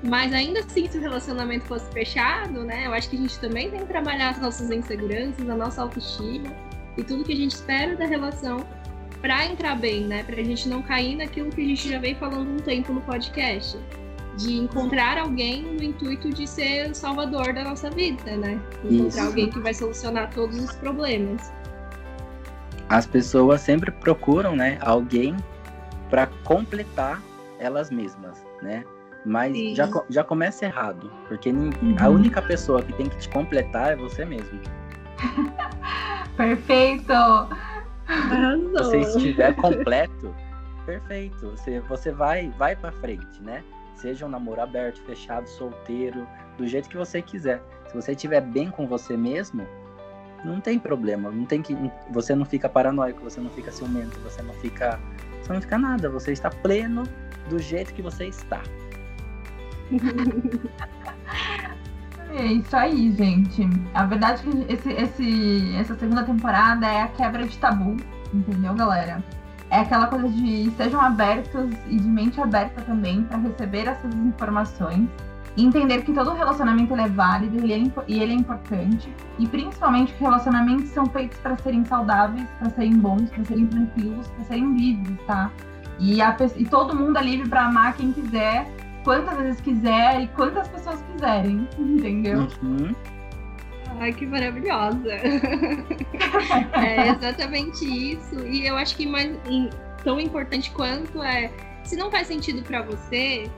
Mas 0.03 0.33
ainda 0.33 0.59
assim, 0.59 0.87
se 0.87 0.97
o 0.97 1.01
relacionamento 1.01 1.65
fosse 1.65 1.89
fechado, 1.91 2.63
né? 2.63 2.85
Eu 2.85 2.93
acho 2.93 3.09
que 3.09 3.15
a 3.15 3.19
gente 3.19 3.39
também 3.39 3.71
tem 3.71 3.79
que 3.79 3.85
trabalhar 3.85 4.31
as 4.31 4.39
nossas 4.39 4.69
inseguranças, 4.69 5.49
a 5.49 5.55
nossa 5.55 5.81
autoestima 5.81 6.53
e 6.97 7.03
tudo 7.03 7.23
que 7.23 7.31
a 7.31 7.35
gente 7.35 7.51
espera 7.51 7.95
da 7.95 8.05
relação 8.05 8.65
para 9.21 9.45
entrar 9.45 9.75
bem, 9.75 10.01
né? 10.01 10.21
Pra 10.23 10.35
gente 10.35 10.67
não 10.67 10.81
cair 10.81 11.15
naquilo 11.15 11.49
que 11.49 11.61
a 11.61 11.65
gente 11.65 11.89
já 11.89 11.97
vem 11.97 12.13
falando 12.15 12.51
um 12.51 12.57
tempo 12.57 12.91
no 12.91 12.99
podcast. 13.01 13.79
De 14.38 14.58
encontrar 14.58 15.17
alguém 15.17 15.62
no 15.62 15.84
intuito 15.84 16.30
de 16.30 16.48
ser 16.48 16.89
o 16.89 16.96
salvador 16.96 17.54
da 17.54 17.63
nossa 17.63 17.89
vida, 17.89 18.36
né? 18.36 18.60
Encontrar 18.84 19.08
Isso. 19.08 19.22
alguém 19.22 19.50
que 19.50 19.60
vai 19.60 19.74
solucionar 19.74 20.30
todos 20.34 20.58
os 20.58 20.76
problemas. 20.78 21.54
As 22.89 23.06
pessoas 23.06 23.62
sempre 23.62 23.91
procuram, 23.91 24.56
né, 24.56 24.78
alguém 24.82 25.36
para 26.10 26.28
completar 26.43 27.22
elas 27.60 27.89
mesmas, 27.89 28.46
né? 28.62 28.84
Mas 29.26 29.56
já, 29.76 29.89
já 30.10 30.24
começa 30.24 30.65
errado, 30.65 31.10
porque 31.28 31.50
uhum. 31.50 31.96
a 32.00 32.10
única 32.10 32.41
pessoa 32.41 32.82
que 32.82 32.91
tem 32.93 33.08
que 33.08 33.17
te 33.17 33.30
completar 33.30 33.93
é 33.93 33.96
você 33.96 34.26
mesmo. 34.26 34.60
Perfeito! 36.36 37.13
Se 38.08 38.74
você 38.74 39.00
estiver 39.00 39.56
completo, 39.56 40.36
perfeito. 40.86 41.52
Você, 41.52 41.80
você 41.82 42.12
vai, 42.12 42.50
vai 42.58 42.76
para 42.76 42.91
frente, 42.91 43.41
né? 43.41 43.63
Seja 43.95 44.25
um 44.25 44.29
namoro 44.29 44.62
aberto, 44.62 45.01
fechado, 45.03 45.47
solteiro, 45.47 46.27
do 46.58 46.67
jeito 46.67 46.89
que 46.89 46.97
você 46.97 47.21
quiser. 47.21 47.62
Se 47.88 47.95
você 47.95 48.12
estiver 48.12 48.41
bem 48.41 48.69
com 48.69 48.88
você 48.88 49.15
mesmo, 49.15 49.65
não 50.43 50.60
tem 50.60 50.77
problema. 50.77 51.32
Não 51.32 51.45
tem 51.45 51.62
que, 51.62 51.75
você 52.10 52.36
não 52.36 52.45
fica 52.45 52.67
paranoico, 52.67 53.23
você 53.23 53.39
não 53.39 53.49
fica 53.49 53.71
ciumento, 53.71 54.19
você 54.19 54.41
não 54.41 54.53
fica, 54.56 54.99
você 55.41 55.53
não 55.53 55.62
fica 55.62 55.77
nada. 55.77 56.10
Você 56.10 56.32
está 56.34 56.49
pleno 56.49 57.03
do 57.49 57.60
jeito 57.60 57.93
que 57.93 58.01
você 58.01 58.27
está. 58.27 58.62
É 62.36 62.45
isso 62.45 62.75
aí, 62.75 63.12
gente. 63.12 63.62
A 63.93 64.06
verdade 64.06 64.41
é 64.41 64.51
que 64.51 64.73
esse, 64.73 64.91
esse, 64.91 65.75
essa 65.75 65.95
segunda 65.95 66.23
temporada 66.23 66.88
é 66.88 67.03
a 67.03 67.08
quebra 67.08 67.45
de 67.45 67.56
tabu, 67.60 67.95
entendeu, 68.34 68.73
galera? 68.73 69.23
É 69.73 69.79
aquela 69.79 70.05
coisa 70.05 70.29
de 70.29 70.67
estejam 70.67 71.01
abertos 71.01 71.67
e 71.89 71.97
de 71.97 72.07
mente 72.07 72.39
aberta 72.39 72.79
também 72.83 73.23
para 73.23 73.39
receber 73.39 73.88
essas 73.88 74.13
informações 74.13 75.09
e 75.57 75.65
entender 75.65 76.03
que 76.03 76.13
todo 76.13 76.31
relacionamento 76.31 76.93
é 76.95 77.09
válido 77.09 77.57
ele 77.57 77.73
é, 77.73 78.03
e 78.07 78.19
ele 78.21 78.33
é 78.33 78.36
importante. 78.36 79.12
E 79.39 79.47
principalmente 79.47 80.13
que 80.13 80.23
relacionamentos 80.23 80.89
são 80.89 81.07
feitos 81.07 81.39
para 81.39 81.57
serem 81.57 81.83
saudáveis, 81.86 82.47
para 82.59 82.69
serem 82.69 82.99
bons, 82.99 83.31
para 83.31 83.43
serem 83.45 83.65
tranquilos, 83.65 84.27
para 84.27 84.45
serem 84.45 84.77
livres, 84.77 85.17
tá? 85.25 85.49
E, 85.97 86.21
a, 86.21 86.38
e 86.55 86.65
todo 86.65 86.95
mundo 86.95 87.17
é 87.17 87.23
livre 87.23 87.49
para 87.49 87.65
amar 87.65 87.95
quem 87.95 88.12
quiser 88.12 88.67
quantas 89.03 89.38
vezes 89.38 89.62
quiser 89.62 90.21
e 90.21 90.27
quantas 90.27 90.67
pessoas 90.67 91.03
quiserem, 91.12 91.67
entendeu? 91.77 92.47
Uhum. 92.62 92.93
Ai, 93.99 94.13
que 94.13 94.25
maravilhosa! 94.25 95.13
é 96.73 97.10
exatamente 97.10 97.86
isso. 97.86 98.39
E 98.45 98.65
eu 98.67 98.75
acho 98.75 98.95
que 98.95 99.06
mais 99.06 99.32
tão 100.03 100.19
importante 100.19 100.71
quanto 100.71 101.21
é, 101.23 101.51
se 101.84 101.95
não 101.95 102.12
faz 102.12 102.27
sentido 102.27 102.63
para 102.63 102.82
você, 102.82 103.49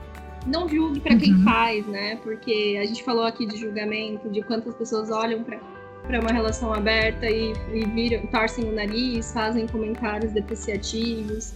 não 0.46 0.68
julgue 0.68 1.00
para 1.00 1.16
quem 1.16 1.34
uhum. 1.34 1.44
faz, 1.44 1.86
né? 1.86 2.16
Porque 2.22 2.78
a 2.80 2.86
gente 2.86 3.02
falou 3.02 3.24
aqui 3.24 3.46
de 3.46 3.56
julgamento, 3.56 4.28
de 4.30 4.42
quantas 4.42 4.74
pessoas 4.74 5.10
olham 5.10 5.42
para 5.42 5.58
para 6.06 6.20
uma 6.20 6.30
relação 6.30 6.72
aberta 6.72 7.26
e, 7.28 7.52
e 7.74 7.84
viram, 7.86 8.24
torcem 8.28 8.64
o 8.64 8.72
nariz, 8.72 9.32
fazem 9.32 9.66
comentários 9.66 10.30
depreciativos 10.30 11.52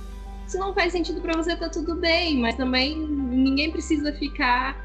se 0.51 0.59
não 0.59 0.75
faz 0.75 0.91
sentido 0.91 1.21
para 1.21 1.37
você, 1.37 1.55
tá 1.55 1.69
tudo 1.69 1.95
bem, 1.95 2.41
mas 2.41 2.57
também 2.57 2.99
ninguém 2.99 3.71
precisa 3.71 4.13
ficar 4.13 4.77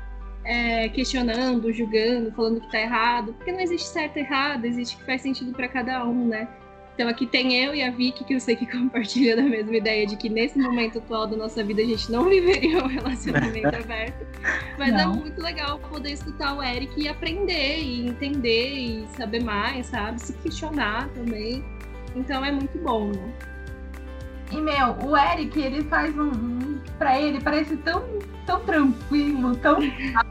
é, 0.45 0.88
questionando, 0.89 1.73
julgando, 1.73 2.31
falando 2.31 2.62
que 2.62 2.71
tá 2.71 2.79
errado, 2.79 3.34
porque 3.34 3.51
não 3.51 3.60
existe 3.60 3.88
certo 3.88 4.17
e 4.17 4.19
errado, 4.19 4.65
existe 4.65 4.95
que 4.95 5.03
faz 5.03 5.21
sentido 5.21 5.51
para 5.51 5.67
cada 5.67 6.05
um, 6.05 6.27
né? 6.27 6.47
Então 6.93 7.10
aqui 7.10 7.25
tem 7.25 7.53
eu 7.62 7.75
e 7.75 7.84
a 7.84 7.91
Vicky, 7.91 8.23
que 8.23 8.36
eu 8.36 8.39
sei 8.39 8.55
que 8.55 8.65
compartilha 8.71 9.36
da 9.36 9.41
mesma 9.41 9.75
ideia 9.75 10.05
de 10.05 10.15
que 10.15 10.29
nesse 10.29 10.58
momento 10.58 10.99
atual 10.99 11.27
da 11.27 11.36
nossa 11.36 11.62
vida 11.63 11.81
a 11.81 11.86
gente 11.86 12.10
não 12.12 12.23
viveria 12.29 12.84
um 12.84 12.88
relacionamento 12.88 13.67
aberto. 13.75 14.25
Mas 14.77 14.89
é 14.89 14.91
não. 14.91 15.13
é 15.13 15.17
muito 15.17 15.41
legal 15.41 15.79
poder 15.79 16.12
escutar 16.12 16.55
o 16.55 16.63
Eric 16.63 16.97
e 16.97 17.10
aprender, 17.10 17.79
e 17.79 18.08
entender, 18.08 18.73
e 18.75 19.08
saber 19.17 19.43
mais, 19.43 19.88
sabe? 19.88 20.21
Se 20.21 20.34
questionar 20.34 21.10
também. 21.10 21.63
Então 22.15 22.45
é 22.45 22.51
muito 22.51 22.77
bom, 22.77 23.08
né? 23.08 23.34
E, 24.51 24.62
meu, 24.62 24.95
o 25.03 25.17
Eric, 25.17 25.60
ele 25.60 25.84
faz 25.86 26.15
um. 26.17 26.29
um 26.29 26.81
pra 26.99 27.19
ele, 27.19 27.41
parece 27.41 27.75
tão, 27.77 28.05
tão 28.45 28.60
tranquilo, 28.62 29.55
tão. 29.58 29.77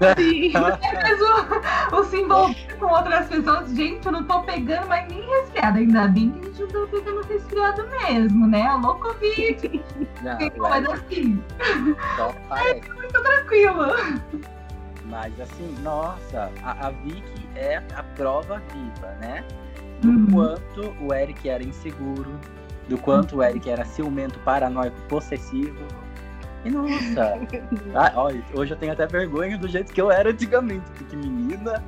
Assim, 0.01 0.53
o, 1.93 1.97
o 1.97 2.05
símbolo 2.05 2.55
com 2.79 2.87
outras 2.87 3.27
pessoas. 3.29 3.71
Gente, 3.71 4.07
eu 4.07 4.13
não 4.13 4.25
tô 4.25 4.41
pegando 4.43 4.89
mais 4.89 5.09
nem 5.09 5.23
resfriado. 5.23 5.79
Ainda 5.79 6.09
bem 6.09 6.31
que 6.31 6.41
a 6.41 6.53
gente 6.53 6.75
não 6.75 6.87
tá 6.87 6.91
pegando 6.91 7.27
resfriado 7.27 7.89
mesmo, 7.89 8.47
né? 8.47 8.63
Alô, 8.63 8.95
Covid. 8.97 9.83
Não, 10.23 10.39
Mas 10.57 10.89
assim. 10.89 11.43
Parece. 12.49 12.89
É 12.89 12.95
muito 12.95 13.23
tranquilo. 13.23 13.87
Mas 15.05 15.39
assim, 15.39 15.75
nossa, 15.83 16.51
a, 16.63 16.87
a 16.87 16.91
Vicky 16.91 17.49
é 17.57 17.77
a 17.95 18.03
prova 18.15 18.63
viva, 18.73 19.09
né? 19.21 19.45
Do 20.01 20.09
uhum. 20.09 20.27
quanto 20.33 20.97
o 21.01 21.13
Eric 21.13 21.49
era 21.49 21.63
inseguro, 21.63 22.41
do 22.89 22.97
quanto 22.99 23.37
o 23.37 23.43
Eric 23.43 23.69
era 23.69 23.85
ciumento, 23.85 24.39
paranoico, 24.41 24.97
possessivo. 25.09 26.04
E 26.65 26.71
nossa, 26.71 27.39
ah, 27.95 28.13
olha, 28.17 28.43
hoje 28.55 28.73
eu 28.73 28.79
tenho 28.79 28.93
até 28.93 29.07
vergonha 29.07 29.59
do 29.59 29.69
jeito 29.69 29.93
que 29.93 30.01
eu 30.01 30.11
era 30.11 30.31
antigamente, 30.31 30.91
porque 30.93 31.15
menina, 31.15 31.83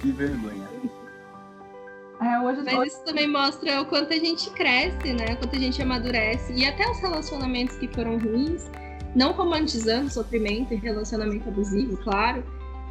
que 0.00 0.10
vergonha. 0.12 0.66
É, 2.20 2.40
hoje, 2.40 2.62
Mas 2.64 2.74
hoje... 2.74 2.88
isso 2.88 3.04
também 3.04 3.28
mostra 3.28 3.80
o 3.80 3.86
quanto 3.86 4.12
a 4.12 4.16
gente 4.16 4.50
cresce, 4.50 5.12
né? 5.12 5.34
O 5.34 5.36
quanto 5.36 5.54
a 5.54 5.58
gente 5.58 5.80
amadurece. 5.80 6.52
E 6.52 6.66
até 6.66 6.88
os 6.90 6.98
relacionamentos 7.00 7.76
que 7.76 7.86
foram 7.88 8.18
ruins, 8.18 8.68
não 9.14 9.32
romantizando 9.32 10.06
o 10.06 10.10
sofrimento 10.10 10.74
e 10.74 10.76
relacionamento 10.76 11.48
abusivo, 11.48 11.96
claro. 11.98 12.42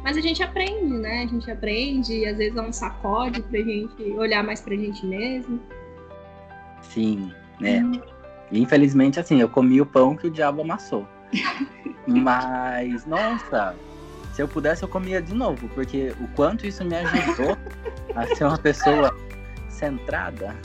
Mas 0.02 0.16
a 0.16 0.20
gente 0.20 0.42
aprende, 0.42 0.94
né? 0.94 1.24
A 1.24 1.26
gente 1.26 1.50
aprende, 1.50 2.14
e 2.14 2.26
às 2.26 2.38
vezes 2.38 2.56
é 2.56 2.62
um 2.62 2.72
sacode 2.72 3.42
pra 3.42 3.60
gente 3.60 4.02
olhar 4.12 4.42
mais 4.42 4.60
pra 4.60 4.74
gente 4.74 5.04
mesmo. 5.04 5.60
Sim, 6.80 7.30
né? 7.60 7.82
Hum. 7.82 8.00
Infelizmente, 8.50 9.20
assim, 9.20 9.40
eu 9.40 9.48
comi 9.48 9.80
o 9.80 9.86
pão 9.86 10.16
que 10.16 10.26
o 10.26 10.30
diabo 10.30 10.62
amassou. 10.62 11.06
Mas, 12.06 13.04
nossa, 13.04 13.74
se 14.32 14.40
eu 14.40 14.48
pudesse, 14.48 14.82
eu 14.82 14.88
comia 14.88 15.20
de 15.20 15.34
novo, 15.34 15.68
porque 15.70 16.14
o 16.20 16.28
quanto 16.28 16.66
isso 16.66 16.84
me 16.84 16.96
ajudou 16.96 17.56
a 18.14 18.26
ser 18.34 18.44
uma 18.44 18.58
pessoa 18.58 19.14
centrada. 19.68 20.56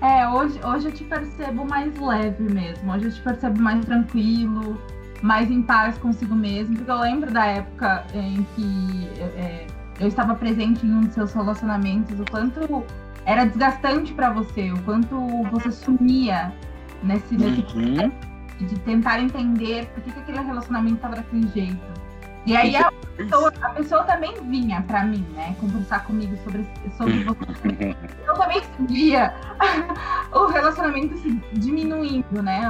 É, 0.00 0.26
hoje, 0.28 0.58
hoje 0.64 0.88
eu 0.88 0.92
te 0.92 1.04
percebo 1.04 1.64
mais 1.64 1.96
leve 1.98 2.42
mesmo. 2.42 2.92
Hoje 2.92 3.06
eu 3.06 3.12
te 3.12 3.20
percebo 3.20 3.60
mais 3.60 3.84
tranquilo, 3.84 4.80
mais 5.22 5.50
em 5.50 5.62
paz 5.62 5.96
consigo 5.98 6.34
mesmo. 6.34 6.76
Porque 6.76 6.90
eu 6.90 7.00
lembro 7.00 7.30
da 7.30 7.46
época 7.46 8.04
em 8.14 8.46
que 8.54 9.08
é, 9.36 9.66
eu 10.00 10.08
estava 10.08 10.34
presente 10.34 10.86
em 10.86 10.92
um 10.92 11.00
dos 11.02 11.14
seus 11.14 11.32
relacionamentos, 11.32 12.18
o 12.18 12.24
quanto 12.30 12.82
era 13.30 13.44
desgastante 13.44 14.12
para 14.12 14.30
você, 14.30 14.72
o 14.72 14.82
quanto 14.82 15.16
você 15.52 15.70
sumia 15.70 16.52
nesse, 17.00 17.36
nesse 17.36 17.60
uhum. 17.76 18.10
de 18.58 18.78
tentar 18.80 19.20
entender 19.20 19.86
por 19.86 20.02
que, 20.02 20.10
que 20.10 20.18
aquele 20.18 20.40
relacionamento 20.40 20.96
estava 20.96 21.14
daquele 21.14 21.46
jeito. 21.48 22.00
E 22.44 22.56
aí 22.56 22.74
a 22.74 22.90
pessoa, 23.16 23.52
a 23.62 23.68
pessoa 23.68 24.02
também 24.02 24.34
vinha 24.48 24.82
para 24.82 25.04
mim, 25.04 25.24
né, 25.34 25.54
conversar 25.60 26.04
comigo 26.06 26.36
sobre, 26.42 26.66
sobre 26.96 27.22
você. 27.22 27.96
Eu 28.26 28.34
também 28.34 28.62
via 28.88 29.32
o 30.34 30.46
relacionamento 30.46 31.16
se 31.18 31.30
diminuindo, 31.52 32.42
né, 32.42 32.62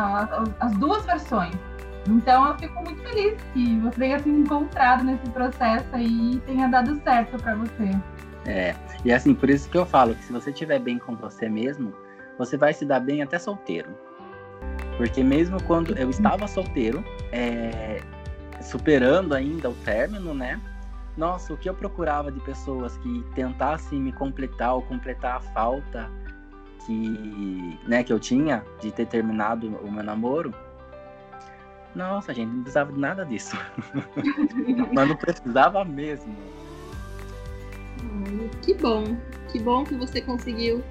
as 0.61 0.73
duas 0.77 1.07
versões. 1.07 1.55
Então 2.07 2.49
eu 2.49 2.59
fico 2.59 2.83
muito 2.83 3.01
feliz 3.03 3.35
que 3.55 3.79
você 3.79 3.99
tenha 3.99 4.19
se 4.19 4.29
encontrado 4.29 5.05
nesse 5.05 5.31
processo 5.31 5.87
aí 5.93 6.35
e 6.35 6.41
tenha 6.41 6.69
dado 6.69 7.01
certo 7.03 7.39
para 7.43 7.55
você. 7.55 7.91
É, 8.47 8.75
e 9.05 9.13
assim, 9.13 9.35
por 9.35 9.51
isso 9.51 9.69
que 9.69 9.77
eu 9.77 9.85
falo 9.85 10.15
que 10.15 10.25
se 10.25 10.33
você 10.33 10.51
estiver 10.51 10.79
bem 10.79 10.99
com 10.99 11.15
você 11.17 11.49
mesmo, 11.49 11.93
você 12.39 12.57
vai 12.57 12.73
se 12.73 12.85
dar 12.85 13.01
bem 13.01 13.23
até 13.23 13.39
solteiro. 13.39 13.91
Porque 14.97 15.23
mesmo 15.23 15.63
quando 15.65 15.97
eu 15.97 16.11
estava 16.11 16.47
solteiro, 16.47 17.05
é, 17.33 18.01
superando 18.61 19.35
ainda 19.35 19.69
o 19.71 19.75
término, 19.75 20.35
né? 20.35 20.61
Nossa, 21.17 21.53
o 21.53 21.57
que 21.57 21.69
eu 21.69 21.75
procurava 21.75 22.31
de 22.31 22.41
pessoas 22.41 22.97
que 22.99 23.25
tentassem 23.35 24.01
me 24.01 24.13
completar 24.13 24.75
ou 24.75 24.83
completar 24.83 25.37
a 25.37 25.41
falta 25.41 26.11
que, 26.87 27.79
né, 27.87 28.03
que 28.03 28.13
eu 28.13 28.19
tinha 28.19 28.65
de 28.81 28.91
ter 28.91 29.07
terminado 29.07 29.69
o 29.83 29.91
meu 29.91 30.03
namoro. 30.03 30.55
Nossa, 31.95 32.33
gente, 32.33 32.49
não 32.49 32.63
precisava 32.63 32.93
de 32.93 32.99
nada 32.99 33.25
disso. 33.27 33.57
Mas 34.95 35.09
não 35.09 35.17
precisava 35.17 35.85
mesmo. 35.85 36.35
Que 38.63 38.75
bom, 38.75 39.17
que 39.51 39.59
bom 39.59 39.85
que 39.85 39.95
você 39.95 40.21
conseguiu 40.21 40.83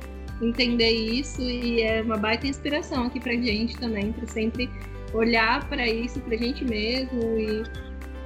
entender 0.42 0.90
isso 0.90 1.42
e 1.42 1.82
é 1.82 2.02
uma 2.02 2.18
baita 2.18 2.48
inspiração 2.48 3.06
aqui 3.06 3.20
pra 3.20 3.34
gente 3.34 3.78
também, 3.78 4.12
para 4.12 4.28
sempre 4.28 4.70
olhar 5.14 5.68
para 5.68 5.88
isso 5.88 6.20
pra 6.22 6.38
gente 6.38 6.64
mesmo 6.64 7.22
e, 7.38 7.64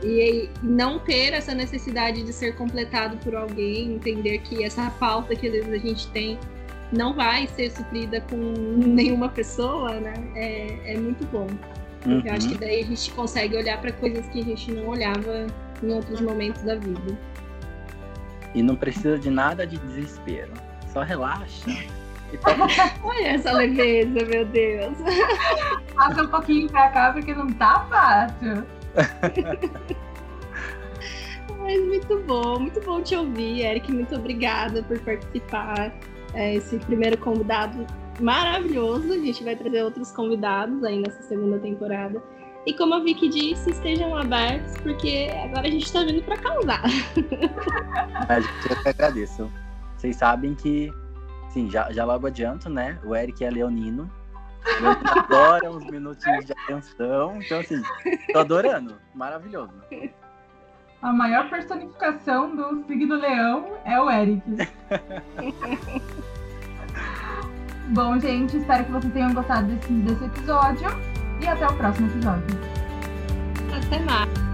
e 0.03 0.49
não 0.61 0.99
ter 0.99 1.33
essa 1.33 1.53
necessidade 1.55 2.23
de 2.23 2.31
ser 2.31 2.55
completado 2.55 3.17
por 3.17 3.35
alguém, 3.35 3.95
entender 3.95 4.39
que 4.39 4.63
essa 4.63 4.89
falta 4.91 5.35
que 5.35 5.47
às 5.47 5.53
vezes 5.53 5.71
a 5.71 5.77
gente 5.77 6.07
tem 6.09 6.37
não 6.91 7.13
vai 7.13 7.47
ser 7.47 7.71
suprida 7.71 8.21
com 8.21 8.35
nenhuma 8.37 9.29
pessoa, 9.29 9.99
né? 9.99 10.13
É, 10.35 10.93
é 10.93 10.97
muito 10.97 11.25
bom. 11.31 11.47
Uhum. 12.05 12.21
Eu 12.23 12.33
acho 12.33 12.49
que 12.49 12.57
daí 12.57 12.81
a 12.81 12.85
gente 12.85 13.11
consegue 13.11 13.55
olhar 13.55 13.79
para 13.81 13.91
coisas 13.93 14.25
que 14.27 14.41
a 14.41 14.43
gente 14.43 14.71
não 14.71 14.87
olhava 14.89 15.47
em 15.81 15.91
outros 15.91 16.21
momentos 16.21 16.61
da 16.61 16.75
vida. 16.75 17.17
E 18.53 18.61
não 18.61 18.75
precisa 18.75 19.17
de 19.17 19.29
nada 19.29 19.65
de 19.65 19.77
desespero. 19.77 20.51
Só 20.91 21.01
relaxa. 21.01 21.65
Olha 23.03 23.27
essa 23.27 23.51
leveza, 23.51 24.25
meu 24.25 24.45
Deus. 24.45 24.97
Passa 25.95 26.23
um 26.23 26.27
pouquinho 26.27 26.69
pra 26.69 26.89
cá 26.89 27.13
porque 27.13 27.33
não 27.33 27.47
tá 27.53 27.85
fácil. 27.89 28.65
Mas 31.59 31.81
muito 31.85 32.19
bom, 32.19 32.59
muito 32.59 32.81
bom 32.81 33.01
te 33.01 33.15
ouvir, 33.15 33.61
Eric. 33.61 33.91
Muito 33.91 34.15
obrigada 34.15 34.83
por 34.83 34.99
participar. 34.99 35.93
É, 36.33 36.55
esse 36.55 36.77
primeiro 36.79 37.17
convidado 37.17 37.85
maravilhoso. 38.19 39.13
A 39.13 39.17
gente 39.17 39.43
vai 39.43 39.55
trazer 39.55 39.83
outros 39.83 40.11
convidados 40.11 40.83
aí 40.83 40.99
nessa 40.99 41.21
segunda 41.23 41.57
temporada. 41.59 42.21
E 42.65 42.73
como 42.73 42.93
a 42.93 42.99
Vicky 42.99 43.27
disse, 43.27 43.71
estejam 43.71 44.15
abertos, 44.15 44.77
porque 44.81 45.29
agora 45.43 45.67
a 45.67 45.71
gente 45.71 45.85
está 45.85 46.03
vindo 46.03 46.23
para 46.23 46.37
causar. 46.37 46.83
A 48.29 48.39
gente, 48.39 48.69
eu 48.69 48.81
que 48.81 48.89
agradeço. 48.89 49.51
Vocês 49.97 50.15
sabem 50.15 50.55
que 50.55 50.89
Sim, 51.53 51.69
já, 51.69 51.91
já 51.91 52.03
logo 52.03 52.25
adianto, 52.25 52.67
né? 52.67 52.97
O 53.05 53.15
Eric 53.15 53.45
é 53.45 53.51
leonino. 53.51 54.09
Ele 54.65 54.87
adora 54.87 55.69
uns 55.69 55.85
minutinhos 55.85 56.45
de 56.45 56.51
atenção. 56.51 57.39
Então, 57.39 57.59
assim, 57.59 57.79
tô 58.33 58.39
adorando. 58.39 58.95
Maravilhoso. 59.13 59.71
A 60.99 61.13
maior 61.13 61.47
personificação 61.51 62.55
do 62.55 62.83
signo 62.87 63.17
leão 63.17 63.77
é 63.85 64.01
o 64.01 64.09
Eric. 64.09 64.41
Bom, 67.89 68.19
gente, 68.19 68.57
espero 68.57 68.85
que 68.85 68.91
vocês 68.91 69.13
tenham 69.13 69.33
gostado 69.35 69.67
desse, 69.67 69.93
desse 69.93 70.25
episódio. 70.25 70.87
E 71.43 71.47
até 71.47 71.67
o 71.67 71.73
próximo 71.73 72.07
episódio. 72.07 72.57
Até 73.75 73.99
mais. 73.99 74.52